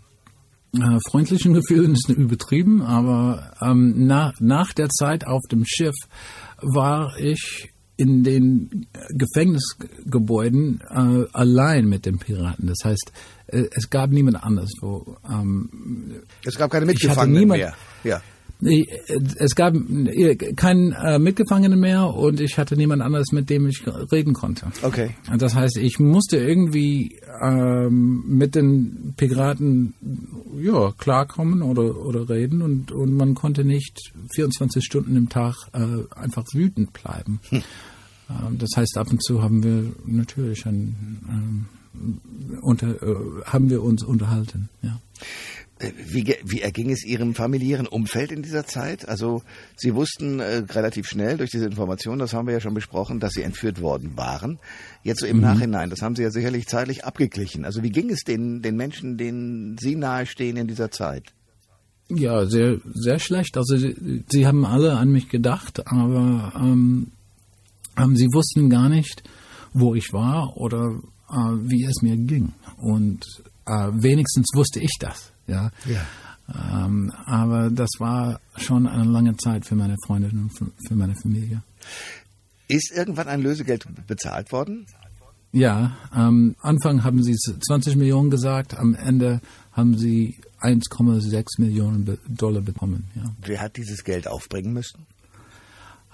Äh, 0.74 0.98
freundlichen 1.08 1.54
Gefühlen 1.54 1.92
ist 1.92 2.08
übertrieben, 2.08 2.82
aber 2.82 3.52
ähm, 3.60 4.06
nach, 4.06 4.32
nach 4.40 4.72
der 4.72 4.88
Zeit 4.88 5.26
auf 5.26 5.42
dem 5.50 5.64
Schiff 5.66 5.94
war 6.60 7.16
ich 7.18 7.70
in 7.96 8.24
den 8.24 8.86
Gefängnisgebäuden 9.10 10.80
äh, 10.88 11.24
allein 11.32 11.88
mit 11.88 12.06
den 12.06 12.18
Piraten. 12.18 12.66
Das 12.66 12.78
heißt, 12.84 13.12
äh, 13.46 13.64
es 13.74 13.90
gab 13.90 14.10
niemand 14.10 14.42
anders. 14.42 14.70
Wo, 14.80 15.16
ähm, 15.28 16.22
es 16.44 16.56
gab 16.56 16.70
keine 16.70 16.86
Mitgefangenen 16.86 17.40
niemand, 17.40 17.60
mehr. 17.60 17.74
Ja. 18.04 18.20
Es 18.60 19.54
gab 19.54 19.74
keinen 20.56 20.92
äh, 20.92 21.18
Mitgefangenen 21.18 21.78
mehr 21.78 22.14
und 22.14 22.40
ich 22.40 22.56
hatte 22.56 22.76
niemand 22.76 23.02
anderes, 23.02 23.32
mit 23.32 23.50
dem 23.50 23.66
ich 23.66 23.82
reden 24.10 24.32
konnte. 24.32 24.66
Okay. 24.82 25.10
Das 25.38 25.54
heißt, 25.54 25.76
ich 25.76 25.98
musste 25.98 26.38
irgendwie 26.38 27.20
ähm, 27.42 28.24
mit 28.26 28.54
den 28.54 29.14
Piraten 29.16 29.94
ja, 30.58 30.92
klarkommen 30.96 31.62
oder, 31.62 31.96
oder 31.96 32.28
reden 32.28 32.62
und, 32.62 32.92
und 32.92 33.12
man 33.14 33.34
konnte 33.34 33.64
nicht 33.64 34.12
24 34.34 34.84
Stunden 34.84 35.16
im 35.16 35.28
Tag 35.28 35.54
äh, 35.72 36.04
einfach 36.18 36.44
wütend 36.52 36.92
bleiben. 36.92 37.40
Hm. 37.50 37.62
Ähm, 38.30 38.58
das 38.58 38.70
heißt, 38.76 38.96
ab 38.96 39.10
und 39.10 39.22
zu 39.22 39.42
haben 39.42 39.62
wir 39.62 39.92
natürlich 40.06 40.66
ein, 40.66 41.20
ähm, 41.28 41.66
unter, 42.62 43.02
äh, 43.02 43.16
haben 43.44 43.70
wir 43.70 43.82
uns 43.82 44.02
unterhalten. 44.02 44.68
Ja. 44.82 44.98
Äh, 45.78 45.92
wie, 46.06 46.34
wie 46.44 46.60
erging 46.60 46.90
es 46.90 47.04
Ihrem 47.04 47.34
familiären 47.34 47.86
Umfeld 47.86 48.32
in 48.32 48.42
dieser 48.42 48.66
Zeit? 48.66 49.08
Also 49.08 49.42
Sie 49.76 49.94
wussten 49.94 50.40
äh, 50.40 50.64
relativ 50.70 51.06
schnell 51.06 51.36
durch 51.36 51.50
diese 51.50 51.66
Information, 51.66 52.18
das 52.18 52.32
haben 52.32 52.46
wir 52.46 52.54
ja 52.54 52.60
schon 52.60 52.74
besprochen, 52.74 53.20
dass 53.20 53.32
Sie 53.32 53.42
entführt 53.42 53.80
worden 53.80 54.16
waren. 54.16 54.58
Jetzt 55.02 55.20
so 55.20 55.26
im 55.26 55.36
mhm. 55.36 55.42
Nachhinein, 55.42 55.90
das 55.90 56.02
haben 56.02 56.16
Sie 56.16 56.22
ja 56.22 56.30
sicherlich 56.30 56.66
zeitlich 56.66 57.04
abgeglichen. 57.04 57.64
Also 57.64 57.82
wie 57.82 57.90
ging 57.90 58.10
es 58.10 58.24
den, 58.24 58.62
den 58.62 58.76
Menschen, 58.76 59.18
denen 59.18 59.76
Sie 59.78 59.96
nahestehen 59.96 60.56
in 60.56 60.66
dieser 60.66 60.90
Zeit? 60.90 61.32
Ja, 62.08 62.46
sehr, 62.46 62.78
sehr 62.94 63.18
schlecht. 63.18 63.56
Also 63.56 63.76
sie, 63.76 64.24
sie 64.28 64.46
haben 64.46 64.64
alle 64.64 64.96
an 64.96 65.10
mich 65.10 65.28
gedacht, 65.28 65.86
aber 65.86 66.52
ähm, 66.56 67.08
ähm, 67.96 68.16
sie 68.16 68.26
wussten 68.26 68.70
gar 68.70 68.88
nicht, 68.88 69.24
wo 69.72 69.94
ich 69.94 70.12
war 70.12 70.56
oder 70.56 71.00
äh, 71.28 71.34
wie 71.34 71.84
es 71.84 72.02
mir 72.02 72.16
ging. 72.16 72.52
Und 72.78 73.42
äh, 73.66 73.88
wenigstens 73.92 74.46
wusste 74.54 74.78
ich 74.78 74.96
das. 75.00 75.32
Ja. 75.46 75.70
ja. 75.84 76.06
Ähm, 76.54 77.12
aber 77.24 77.70
das 77.70 77.90
war 77.98 78.40
schon 78.56 78.86
eine 78.86 79.04
lange 79.04 79.36
Zeit 79.36 79.66
für 79.66 79.74
meine 79.74 79.96
Freunde 80.06 80.28
und 80.28 80.50
für 80.50 80.94
meine 80.94 81.14
Familie. 81.16 81.62
Ist 82.68 82.92
irgendwann 82.92 83.28
ein 83.28 83.42
Lösegeld 83.42 83.86
bezahlt 84.06 84.52
worden? 84.52 84.86
Ja, 85.52 85.96
am 86.10 86.54
Anfang 86.60 87.02
haben 87.04 87.22
sie 87.22 87.34
20 87.34 87.96
Millionen 87.96 88.30
gesagt, 88.30 88.76
am 88.76 88.94
Ende 88.94 89.40
haben 89.72 89.96
sie 89.96 90.36
1,6 90.60 91.60
Millionen 91.60 92.18
Dollar 92.28 92.60
bekommen. 92.60 93.08
Ja. 93.14 93.24
Wer 93.42 93.60
hat 93.60 93.76
dieses 93.76 94.04
Geld 94.04 94.28
aufbringen 94.28 94.72
müssen? 94.72 95.06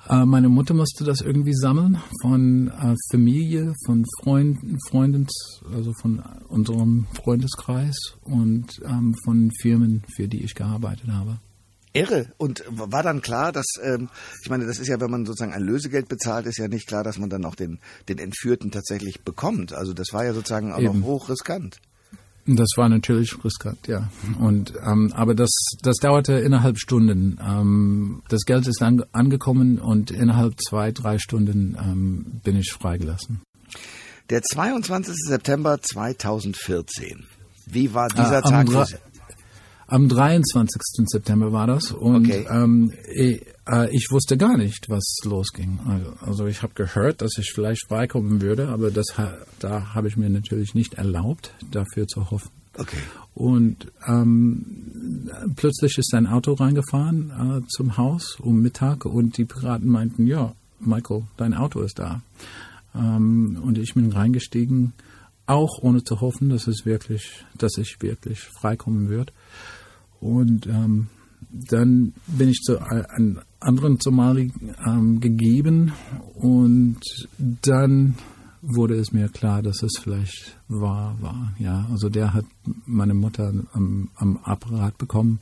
Äh, 0.08 0.24
meine 0.24 0.48
Mutter 0.48 0.74
musste 0.74 1.04
das 1.04 1.20
irgendwie 1.20 1.54
sammeln 1.54 1.98
von 2.22 2.68
äh, 2.68 2.94
Familie, 3.10 3.72
von 3.86 4.04
Freunden, 4.20 4.78
Freundens, 4.88 5.62
also 5.72 5.92
von 6.00 6.22
unserem 6.48 7.06
Freundeskreis 7.14 7.96
und 8.22 8.66
ähm, 8.84 9.14
von 9.24 9.50
Firmen, 9.60 10.02
für 10.16 10.28
die 10.28 10.42
ich 10.42 10.54
gearbeitet 10.54 11.08
habe. 11.08 11.38
Irre. 11.94 12.32
Und 12.38 12.64
war 12.68 13.02
dann 13.02 13.20
klar, 13.20 13.52
dass, 13.52 13.66
ähm, 13.82 14.08
ich 14.42 14.50
meine, 14.50 14.66
das 14.66 14.78
ist 14.78 14.88
ja, 14.88 15.00
wenn 15.00 15.10
man 15.10 15.26
sozusagen 15.26 15.52
ein 15.52 15.62
Lösegeld 15.62 16.08
bezahlt, 16.08 16.46
ist 16.46 16.58
ja 16.58 16.68
nicht 16.68 16.86
klar, 16.86 17.04
dass 17.04 17.18
man 17.18 17.28
dann 17.28 17.44
auch 17.44 17.54
den, 17.54 17.78
den 18.08 18.18
Entführten 18.18 18.70
tatsächlich 18.70 19.22
bekommt. 19.22 19.72
Also 19.72 19.92
das 19.92 20.12
war 20.12 20.24
ja 20.24 20.32
sozusagen 20.32 20.72
auch 20.72 20.80
Eben. 20.80 21.00
noch 21.00 21.06
hochriskant. 21.06 21.80
Das 22.46 22.70
war 22.76 22.88
natürlich 22.88 23.32
riskant, 23.44 23.86
ja. 23.86 24.08
Und 24.40 24.74
ähm, 24.84 25.12
aber 25.14 25.34
das 25.34 25.50
das 25.82 25.96
dauerte 25.96 26.34
innerhalb 26.34 26.78
Stunden. 26.78 27.38
Ähm, 27.40 28.22
das 28.28 28.42
Geld 28.44 28.66
ist 28.66 28.82
an, 28.82 29.04
angekommen 29.12 29.78
und 29.78 30.10
innerhalb 30.10 30.54
zwei 30.60 30.90
drei 30.90 31.18
Stunden 31.18 31.76
ähm, 31.80 32.40
bin 32.42 32.56
ich 32.56 32.72
freigelassen. 32.72 33.42
Der 34.30 34.42
22. 34.42 35.14
September 35.28 35.80
2014. 35.80 37.26
Wie 37.66 37.94
war 37.94 38.08
dieser 38.08 38.38
äh, 38.38 38.42
Tag 38.42 38.68
Sie? 38.68 38.96
Am 39.86 40.08
23. 40.08 40.80
September 41.06 41.52
war 41.52 41.66
das 41.66 41.92
und 41.92 42.26
okay. 42.26 42.46
ähm, 42.50 42.92
ich, 43.12 43.42
äh, 43.68 43.94
ich, 43.94 44.08
wusste 44.10 44.36
gar 44.36 44.56
nicht, 44.56 44.88
was 44.88 45.04
losging. 45.24 45.80
Also, 45.86 46.12
also 46.20 46.46
ich 46.46 46.62
habe 46.62 46.72
gehört, 46.74 47.20
dass 47.22 47.36
ich 47.38 47.52
vielleicht 47.52 47.86
freikommen 47.88 48.40
würde, 48.40 48.68
aber 48.68 48.90
das, 48.90 49.06
da 49.58 49.94
habe 49.94 50.08
ich 50.08 50.16
mir 50.16 50.30
natürlich 50.30 50.74
nicht 50.74 50.94
erlaubt, 50.94 51.54
dafür 51.70 52.06
zu 52.06 52.30
hoffen. 52.30 52.50
Okay. 52.78 52.96
Und 53.34 53.92
ähm, 54.06 55.30
plötzlich 55.56 55.98
ist 55.98 56.14
ein 56.14 56.26
Auto 56.26 56.54
reingefahren 56.54 57.30
äh, 57.30 57.66
zum 57.68 57.96
Haus 57.96 58.38
um 58.40 58.60
Mittag 58.60 59.04
und 59.04 59.36
die 59.36 59.44
Piraten 59.44 59.88
meinten, 59.88 60.26
ja, 60.26 60.54
Michael, 60.80 61.24
dein 61.36 61.54
Auto 61.54 61.80
ist 61.80 61.98
da. 61.98 62.22
Ähm, 62.94 63.60
und 63.62 63.78
ich 63.78 63.94
bin 63.94 64.10
reingestiegen, 64.12 64.92
auch 65.52 65.82
ohne 65.82 66.02
zu 66.02 66.20
hoffen, 66.20 66.48
dass 66.48 66.66
es 66.66 66.84
wirklich, 66.84 67.44
dass 67.56 67.76
ich 67.76 67.96
wirklich 68.00 68.40
freikommen 68.40 69.08
würde. 69.08 69.32
Und 70.20 70.66
ähm, 70.66 71.08
dann 71.50 72.14
bin 72.26 72.48
ich 72.48 72.60
zu 72.60 72.78
einem 72.80 73.40
anderen 73.60 73.98
Somali 74.00 74.52
ähm, 74.86 75.20
gegeben 75.20 75.92
und 76.34 77.00
dann 77.38 78.16
wurde 78.62 78.94
es 78.94 79.12
mir 79.12 79.28
klar, 79.28 79.62
dass 79.62 79.82
es 79.82 79.92
vielleicht 80.00 80.56
wahr 80.68 81.16
war. 81.20 81.52
Ja, 81.58 81.86
also 81.90 82.08
der 82.08 82.32
hat 82.32 82.44
meine 82.86 83.14
Mutter 83.14 83.52
am, 83.72 84.10
am 84.14 84.36
Apparat 84.38 84.96
bekommen 84.98 85.40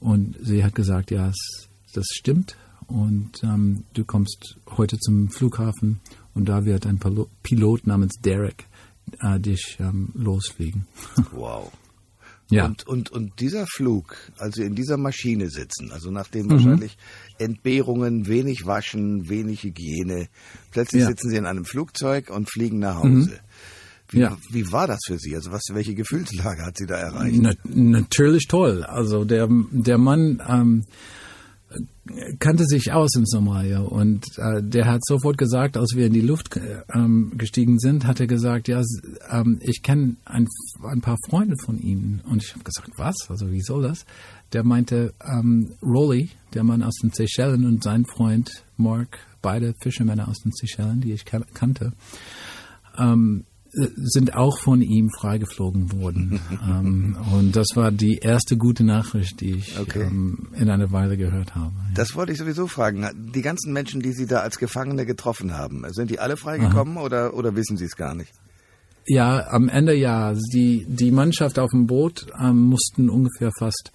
und 0.00 0.36
sie 0.42 0.62
hat 0.62 0.74
gesagt, 0.74 1.10
ja, 1.10 1.28
es, 1.28 1.68
das 1.94 2.06
stimmt 2.12 2.56
und 2.86 3.42
ähm, 3.42 3.84
du 3.94 4.04
kommst 4.04 4.58
heute 4.76 4.98
zum 4.98 5.30
Flughafen 5.30 6.00
und 6.34 6.48
da 6.48 6.64
wird 6.64 6.86
ein 6.86 7.00
Pilot 7.42 7.86
namens 7.86 8.12
Derek 8.22 8.66
äh, 9.20 9.40
dich 9.40 9.78
ähm, 9.80 10.10
losfliegen. 10.14 10.86
Wow. 11.32 11.72
Ja. 12.48 12.64
Und, 12.64 12.86
und, 12.86 13.10
und 13.10 13.40
dieser 13.40 13.66
Flug, 13.66 14.16
also 14.38 14.62
in 14.62 14.76
dieser 14.76 14.96
Maschine 14.96 15.50
sitzen, 15.50 15.90
also 15.90 16.12
nachdem 16.12 16.46
mhm. 16.46 16.50
wahrscheinlich 16.50 16.96
Entbehrungen, 17.38 18.28
wenig 18.28 18.66
Waschen, 18.66 19.28
wenig 19.28 19.64
Hygiene, 19.64 20.28
plötzlich 20.70 21.02
ja. 21.02 21.08
sitzen 21.08 21.30
Sie 21.30 21.36
in 21.36 21.46
einem 21.46 21.64
Flugzeug 21.64 22.30
und 22.30 22.48
fliegen 22.48 22.78
nach 22.78 22.98
Hause. 22.98 23.08
Mhm. 23.08 23.32
Wie, 24.08 24.20
ja. 24.20 24.36
wie 24.52 24.70
war 24.70 24.86
das 24.86 25.00
für 25.04 25.18
Sie? 25.18 25.34
Also 25.34 25.50
was, 25.50 25.62
welche 25.72 25.94
Gefühlslage 25.94 26.64
hat 26.64 26.76
Sie 26.76 26.86
da 26.86 26.94
erreicht? 26.94 27.38
Na, 27.40 27.52
natürlich 27.64 28.46
toll. 28.46 28.84
Also 28.84 29.24
der, 29.24 29.48
der 29.72 29.98
Mann, 29.98 30.40
ähm, 30.48 30.84
kannte 32.38 32.64
sich 32.64 32.92
aus 32.92 33.14
in 33.16 33.26
Somalia 33.26 33.80
und 33.80 34.24
äh, 34.38 34.62
der 34.62 34.86
hat 34.86 35.04
sofort 35.04 35.36
gesagt, 35.36 35.76
als 35.76 35.94
wir 35.96 36.06
in 36.06 36.12
die 36.12 36.20
Luft 36.20 36.56
äh, 36.56 36.82
ähm, 36.94 37.32
gestiegen 37.36 37.78
sind, 37.78 38.06
hat 38.06 38.20
er 38.20 38.26
gesagt, 38.26 38.68
ja, 38.68 38.82
ähm, 39.30 39.58
ich 39.60 39.82
kenne 39.82 40.16
ein, 40.24 40.46
ein, 40.84 41.00
paar 41.00 41.18
Freunde 41.28 41.56
von 41.64 41.78
Ihnen 41.78 42.22
und 42.28 42.42
ich 42.42 42.52
habe 42.52 42.62
gesagt, 42.62 42.90
was? 42.96 43.16
Also 43.28 43.50
wie 43.50 43.60
soll 43.60 43.82
das? 43.82 44.06
Der 44.52 44.62
meinte, 44.62 45.14
ähm, 45.24 45.72
Rolly, 45.82 46.30
der 46.54 46.62
Mann 46.62 46.82
aus 46.82 46.94
den 47.02 47.10
Seychellen 47.10 47.64
und 47.64 47.82
sein 47.82 48.04
Freund 48.04 48.64
Mark, 48.76 49.18
beide 49.42 49.74
Fischermänner 49.82 50.28
aus 50.28 50.38
den 50.38 50.52
Seychellen, 50.52 51.00
die 51.00 51.12
ich 51.12 51.24
kan 51.24 51.44
kannte, 51.52 51.92
ähm, 52.96 53.44
sind 53.76 54.34
auch 54.34 54.58
von 54.58 54.80
ihm 54.80 55.10
freigeflogen 55.10 55.92
worden. 55.92 56.40
ähm, 56.68 57.16
und 57.32 57.56
das 57.56 57.68
war 57.74 57.92
die 57.92 58.18
erste 58.22 58.56
gute 58.56 58.84
Nachricht, 58.84 59.40
die 59.40 59.56
ich 59.56 59.78
okay. 59.78 60.02
ähm, 60.02 60.48
in 60.54 60.70
einer 60.70 60.90
Weile 60.92 61.16
gehört 61.16 61.54
habe. 61.54 61.72
Ja. 61.76 61.94
Das 61.94 62.14
wollte 62.14 62.32
ich 62.32 62.38
sowieso 62.38 62.66
fragen. 62.66 63.06
Die 63.34 63.42
ganzen 63.42 63.72
Menschen, 63.72 64.00
die 64.00 64.12
Sie 64.12 64.26
da 64.26 64.40
als 64.40 64.58
Gefangene 64.58 65.04
getroffen 65.04 65.52
haben, 65.52 65.84
sind 65.92 66.10
die 66.10 66.18
alle 66.18 66.36
freigekommen 66.36 66.96
oder, 66.96 67.34
oder 67.34 67.54
wissen 67.54 67.76
Sie 67.76 67.84
es 67.84 67.96
gar 67.96 68.14
nicht? 68.14 68.32
Ja, 69.06 69.46
am 69.50 69.68
Ende 69.68 69.94
ja. 69.94 70.34
Die, 70.52 70.84
die 70.88 71.12
Mannschaft 71.12 71.58
auf 71.58 71.70
dem 71.70 71.86
Boot 71.86 72.26
ähm, 72.40 72.62
mussten 72.62 73.08
ungefähr 73.08 73.50
fast 73.58 73.92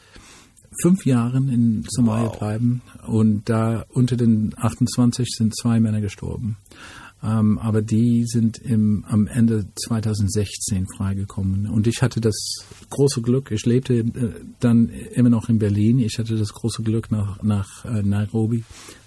fünf 0.82 1.06
Jahre 1.06 1.38
in 1.38 1.86
Somalia 1.89 2.28
wow. 2.28 2.39
bleiben 2.39 2.82
und 3.08 3.50
da 3.50 3.86
unter 3.89 4.15
den 4.15 4.54
28 4.58 5.28
sind 5.30 5.56
zwei 5.56 5.80
Männer 5.80 6.00
gestorben. 6.00 6.58
Ähm, 7.24 7.60
aber 7.60 7.82
die 7.82 8.26
sind 8.26 8.58
im, 8.58 9.06
am 9.08 9.28
Ende 9.28 9.66
2016 9.76 10.88
freigekommen. 10.98 11.68
Und 11.68 11.86
ich 11.86 12.02
hatte 12.02 12.20
das 12.20 12.66
große 12.90 13.22
Glück, 13.22 13.52
ich 13.52 13.66
lebte 13.66 14.00
äh, 14.00 14.34
dann 14.60 14.90
immer 14.90 15.30
noch 15.30 15.48
in 15.48 15.60
Berlin, 15.60 16.00
ich 16.00 16.18
hatte 16.18 16.36
das 16.36 16.54
große 16.54 16.82
Glück, 16.82 17.12
nach, 17.12 17.42
nach 17.44 17.86
äh, 17.86 18.02
Nairobi 18.02 18.64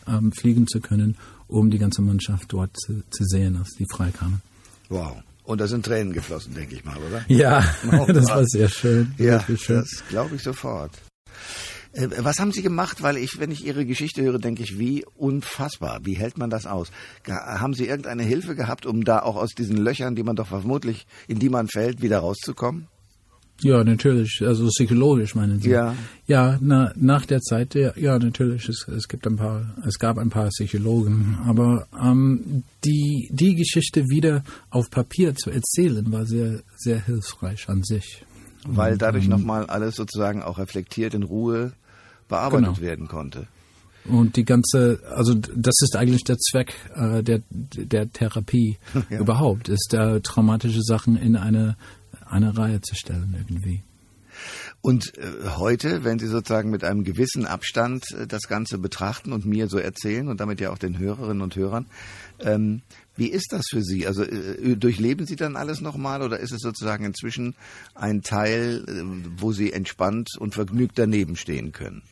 ähm, 0.06 0.32
fliegen 0.32 0.66
zu 0.68 0.80
können, 0.80 1.16
um 1.48 1.70
die 1.70 1.78
ganze 1.78 2.02
Mannschaft 2.02 2.52
dort 2.52 2.76
zu, 2.78 3.02
zu 3.10 3.24
sehen, 3.24 3.56
als 3.56 3.70
die 3.70 3.86
freikamen. 3.90 4.42
Wow. 4.88 5.16
Und 5.44 5.60
da 5.60 5.66
sind 5.66 5.84
Tränen 5.84 6.12
geflossen, 6.12 6.54
denke 6.54 6.74
ich 6.74 6.84
mal, 6.84 6.96
oder? 6.96 7.24
Ja, 7.28 7.64
das 8.06 8.28
war 8.28 8.44
sehr 8.46 8.68
schön. 8.68 9.12
Ja, 9.18 9.44
schön. 9.56 9.80
das 9.80 10.04
glaube 10.08 10.36
ich 10.36 10.42
sofort. 10.42 10.92
Äh, 11.94 12.08
was 12.18 12.38
haben 12.38 12.52
Sie 12.52 12.62
gemacht? 12.62 13.02
Weil 13.02 13.16
ich, 13.16 13.38
wenn 13.38 13.50
ich 13.50 13.64
Ihre 13.64 13.86
Geschichte 13.86 14.22
höre, 14.22 14.38
denke 14.38 14.62
ich, 14.62 14.78
wie 14.78 15.04
unfassbar. 15.16 16.00
Wie 16.04 16.14
hält 16.14 16.38
man 16.38 16.50
das 16.50 16.66
aus? 16.66 16.90
Haben 17.26 17.74
Sie 17.74 17.86
irgendeine 17.86 18.22
Hilfe 18.22 18.54
gehabt, 18.54 18.86
um 18.86 19.04
da 19.04 19.20
auch 19.20 19.36
aus 19.36 19.50
diesen 19.50 19.76
Löchern, 19.76 20.14
die 20.14 20.22
man 20.22 20.36
doch 20.36 20.48
vermutlich, 20.48 21.06
in 21.28 21.38
die 21.38 21.48
man 21.48 21.68
fällt, 21.68 22.02
wieder 22.02 22.18
rauszukommen? 22.18 22.88
Ja, 23.60 23.84
natürlich. 23.84 24.42
Also 24.44 24.66
psychologisch 24.66 25.34
meinen 25.34 25.60
Sie? 25.60 25.70
Ja. 25.70 25.94
Ja, 26.26 26.58
na, 26.60 26.92
nach 26.96 27.24
der 27.24 27.40
Zeit, 27.40 27.74
ja, 27.74 27.92
ja 27.96 28.18
natürlich. 28.18 28.68
Es, 28.68 28.88
es 28.88 29.06
gibt 29.06 29.26
ein 29.26 29.36
paar, 29.36 29.74
es 29.86 29.98
gab 29.98 30.18
ein 30.18 30.30
paar 30.30 30.48
Psychologen, 30.48 31.38
aber 31.46 31.86
ähm, 31.98 32.64
die 32.84 33.28
die 33.30 33.54
Geschichte 33.54 34.08
wieder 34.08 34.42
auf 34.70 34.90
Papier 34.90 35.34
zu 35.34 35.50
erzählen 35.50 36.10
war 36.10 36.26
sehr 36.26 36.60
sehr 36.76 37.04
hilfreich 37.04 37.68
an 37.68 37.84
sich. 37.84 38.24
Weil 38.66 38.98
dadurch 38.98 39.28
nochmal 39.28 39.66
alles 39.66 39.94
sozusagen 39.94 40.42
auch 40.42 40.58
reflektiert 40.58 41.14
in 41.14 41.22
Ruhe 41.22 41.72
bearbeitet 42.28 42.66
Genau. 42.66 42.80
werden 42.80 43.08
konnte. 43.08 43.46
Und 44.06 44.36
die 44.36 44.44
ganze, 44.44 45.00
also 45.14 45.34
das 45.34 45.74
ist 45.80 45.96
eigentlich 45.96 46.24
der 46.24 46.36
Zweck 46.38 46.74
äh, 46.94 47.22
der 47.22 47.40
der 47.50 48.12
Therapie 48.12 48.76
Ja. 49.10 49.18
überhaupt, 49.18 49.68
ist 49.70 49.94
äh, 49.94 50.20
traumatische 50.20 50.82
Sachen 50.82 51.16
in 51.16 51.36
eine 51.36 51.76
eine 52.26 52.56
Reihe 52.56 52.80
zu 52.80 52.94
stellen 52.94 53.34
irgendwie. 53.38 53.82
Und 54.80 55.16
äh, 55.18 55.48
heute, 55.56 56.04
wenn 56.04 56.18
Sie 56.18 56.26
sozusagen 56.26 56.70
mit 56.70 56.84
einem 56.84 57.04
gewissen 57.04 57.46
Abstand 57.46 58.04
äh, 58.12 58.26
das 58.26 58.42
Ganze 58.48 58.78
betrachten 58.78 59.32
und 59.32 59.46
mir 59.46 59.68
so 59.68 59.78
erzählen 59.78 60.28
und 60.28 60.40
damit 60.40 60.60
ja 60.60 60.70
auch 60.70 60.78
den 60.78 60.98
Hörerinnen 60.98 61.42
und 61.42 61.56
Hörern, 61.56 61.86
ähm, 62.40 62.82
wie 63.16 63.28
ist 63.28 63.52
das 63.52 63.66
für 63.70 63.82
Sie? 63.82 64.06
Also 64.06 64.24
äh, 64.24 64.76
durchleben 64.76 65.26
Sie 65.26 65.36
dann 65.36 65.56
alles 65.56 65.80
nochmal 65.80 66.22
oder 66.22 66.40
ist 66.40 66.52
es 66.52 66.60
sozusagen 66.60 67.04
inzwischen 67.04 67.54
ein 67.94 68.22
Teil, 68.22 68.84
wo 69.36 69.52
Sie 69.52 69.72
entspannt 69.72 70.30
und 70.38 70.54
vergnügt 70.54 70.98
daneben 70.98 71.36
stehen 71.36 71.72
können? 71.72 72.02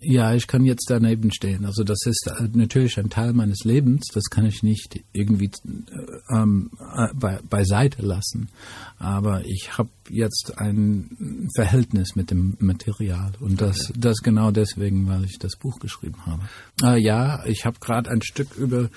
Ja, 0.00 0.32
ich 0.34 0.46
kann 0.46 0.64
jetzt 0.64 0.86
daneben 0.88 1.32
stehen. 1.32 1.64
Also 1.64 1.82
das 1.82 2.06
ist 2.06 2.28
äh, 2.28 2.48
natürlich 2.52 2.98
ein 2.98 3.10
Teil 3.10 3.32
meines 3.32 3.64
Lebens. 3.64 4.06
Das 4.14 4.24
kann 4.30 4.46
ich 4.46 4.62
nicht 4.62 5.00
irgendwie 5.12 5.50
äh, 5.66 6.36
ähm, 6.36 6.70
äh, 6.96 7.12
be 7.14 7.40
beiseite 7.48 8.02
lassen. 8.02 8.48
Aber 8.98 9.44
ich 9.44 9.76
habe 9.76 9.90
jetzt 10.08 10.58
ein 10.58 11.48
Verhältnis 11.56 12.14
mit 12.14 12.30
dem 12.30 12.56
Material 12.60 13.32
und 13.40 13.60
das, 13.60 13.92
das 13.96 14.18
genau 14.18 14.52
deswegen, 14.52 15.08
weil 15.08 15.24
ich 15.24 15.38
das 15.38 15.56
Buch 15.56 15.80
geschrieben 15.80 16.24
habe. 16.26 16.42
Äh, 16.82 17.02
ja, 17.02 17.44
ich 17.44 17.66
habe 17.66 17.78
gerade 17.80 18.10
ein 18.10 18.22
Stück 18.22 18.56
über 18.56 18.90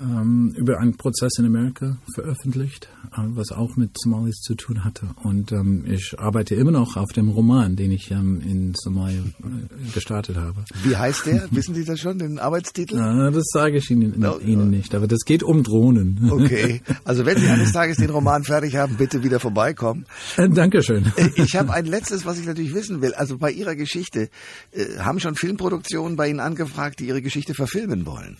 ähm, 0.00 0.54
über 0.56 0.78
einen 0.78 0.96
Prozess 0.96 1.38
in 1.38 1.46
Amerika 1.46 1.96
veröffentlicht, 2.14 2.88
äh, 3.12 3.20
was 3.28 3.52
auch 3.52 3.76
mit 3.76 3.90
Somalis 3.98 4.36
zu 4.40 4.54
tun 4.54 4.84
hatte. 4.84 5.08
Und 5.22 5.52
ähm, 5.52 5.84
ich 5.86 6.18
arbeite 6.18 6.54
immer 6.54 6.70
noch 6.70 6.96
auf 6.96 7.12
dem 7.12 7.28
Roman, 7.28 7.76
den 7.76 7.92
ich 7.92 8.10
ähm, 8.10 8.40
in 8.40 8.74
Somalia 8.74 9.20
äh, 9.20 9.92
gestartet 9.94 10.36
habe. 10.36 10.64
Wie 10.82 10.96
heißt 10.96 11.26
der? 11.26 11.48
Wissen 11.50 11.74
Sie 11.74 11.84
das 11.84 12.00
schon, 12.00 12.18
den 12.18 12.38
Arbeitstitel? 12.38 12.96
Äh, 12.96 13.32
das 13.32 13.46
sage 13.52 13.78
ich 13.78 13.90
Ihnen, 13.90 14.14
No, 14.18 14.38
Ihnen 14.38 14.70
nicht, 14.70 14.94
aber 14.94 15.06
das 15.06 15.20
geht 15.24 15.42
um 15.42 15.62
Drohnen. 15.62 16.30
Okay, 16.36 16.82
also 17.04 17.24
wenn 17.24 17.38
Sie 17.38 17.46
eines 17.46 17.72
Tages 17.72 17.96
den 17.96 18.10
Roman 18.10 18.44
fertig 18.44 18.76
haben, 18.76 18.96
bitte 18.96 19.22
wieder 19.22 19.40
vorbeikommen. 19.40 20.04
Äh, 20.36 20.48
Dankeschön. 20.50 21.10
Ich 21.36 21.56
habe 21.56 21.72
ein 21.72 21.86
letztes, 21.86 22.26
was 22.26 22.38
ich 22.38 22.46
natürlich 22.46 22.74
wissen 22.74 23.00
will. 23.00 23.14
Also 23.14 23.38
bei 23.38 23.50
Ihrer 23.50 23.74
Geschichte, 23.74 24.28
äh, 24.72 24.98
haben 24.98 25.18
schon 25.18 25.34
Filmproduktionen 25.34 26.16
bei 26.16 26.28
Ihnen 26.28 26.40
angefragt, 26.40 27.00
die 27.00 27.06
Ihre 27.06 27.22
Geschichte 27.22 27.54
verfilmen 27.54 28.04
wollen? 28.06 28.36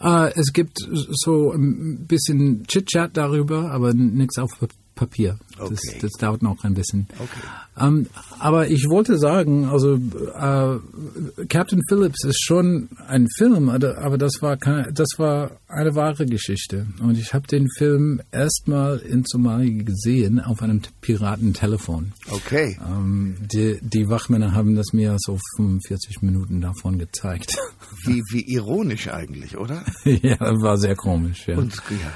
Äh, 0.00 0.32
es 0.34 0.52
gibt 0.52 0.78
so 0.88 1.52
ein 1.52 2.06
bisschen 2.06 2.64
Chit-Chat 2.66 3.16
darüber, 3.16 3.70
aber 3.70 3.92
nichts 3.94 4.38
auf 4.38 4.50
Papier. 4.96 5.38
Das, 5.58 5.68
Okay. 5.70 5.98
das 6.02 6.10
dauert 6.18 6.42
noch 6.42 6.64
ein 6.64 6.74
bisschen. 6.74 7.06
Okay. 7.18 7.40
Ähm, 7.78 8.06
aber 8.38 8.68
ich 8.68 8.88
wollte 8.88 9.18
sagen, 9.18 9.66
also 9.66 9.94
äh, 9.96 11.44
Captain 11.48 11.80
Phillips 11.88 12.24
ist 12.24 12.42
schon 12.42 12.88
ein 13.06 13.28
Film, 13.36 13.68
aber 13.68 14.18
das 14.18 14.40
war 14.40 14.56
kein, 14.56 14.92
das 14.94 15.08
war 15.18 15.52
eine 15.68 15.94
wahre 15.94 16.26
Geschichte. 16.26 16.86
Und 17.00 17.18
ich 17.18 17.34
habe 17.34 17.46
den 17.46 17.68
Film 17.76 18.20
erstmal 18.32 18.98
in 18.98 19.24
Somalia 19.26 19.82
gesehen 19.84 20.40
auf 20.40 20.62
einem 20.62 20.80
Piratentelefon. 21.02 22.12
Okay. 22.30 22.78
Ähm, 22.86 23.36
die, 23.52 23.78
die 23.82 24.08
Wachmänner 24.08 24.52
haben 24.54 24.74
das 24.74 24.92
mir 24.92 25.16
so 25.18 25.38
45 25.56 26.22
Minuten 26.22 26.60
davon 26.62 26.98
gezeigt. 26.98 27.56
Wie, 28.04 28.22
wie 28.30 28.50
ironisch 28.52 29.08
eigentlich, 29.08 29.56
oder? 29.58 29.84
ja, 30.04 30.38
war 30.40 30.78
sehr 30.78 30.96
komisch. 30.96 31.46
Ja. 31.46 31.58
Und 31.58 31.74
ja. 31.90 32.12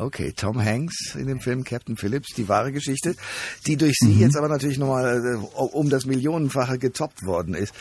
Okay, 0.00 0.32
Tom 0.32 0.64
Hanks 0.64 1.14
in 1.14 1.26
dem 1.26 1.40
Film 1.40 1.62
Captain 1.62 1.96
Phillips, 1.96 2.34
die 2.34 2.48
wahre 2.48 2.72
Geschichte, 2.72 3.16
die 3.66 3.76
durch 3.76 3.96
Sie 3.98 4.14
jetzt 4.14 4.36
aber 4.36 4.48
natürlich 4.48 4.78
nochmal 4.78 5.22
äh, 5.22 5.36
um 5.36 5.90
das 5.90 6.06
Millionenfache 6.06 6.78
getoppt 6.78 7.24
worden 7.26 7.54
ist. 7.54 7.74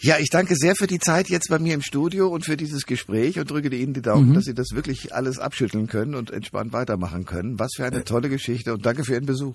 Ja, 0.00 0.16
ich 0.18 0.30
danke 0.30 0.56
sehr 0.56 0.74
für 0.74 0.88
die 0.88 0.98
Zeit 0.98 1.28
jetzt 1.28 1.48
bei 1.48 1.60
mir 1.60 1.74
im 1.74 1.82
Studio 1.82 2.26
und 2.28 2.44
für 2.44 2.56
dieses 2.56 2.86
Gespräch 2.86 3.38
und 3.38 3.48
drücke 3.48 3.68
Ihnen 3.68 3.94
die 3.94 4.02
Daumen, 4.02 4.34
dass 4.34 4.44
Sie 4.44 4.54
das 4.54 4.70
wirklich 4.72 5.14
alles 5.14 5.38
abschütteln 5.38 5.86
können 5.86 6.16
und 6.16 6.32
entspannt 6.32 6.72
weitermachen 6.72 7.24
können. 7.24 7.58
Was 7.60 7.72
für 7.76 7.84
eine 7.84 8.02
tolle 8.02 8.28
Geschichte 8.28 8.72
und 8.72 8.84
danke 8.84 9.04
für 9.04 9.12
Ihren 9.12 9.26
Besuch. 9.26 9.54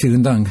Vielen 0.00 0.22
Dank. 0.22 0.50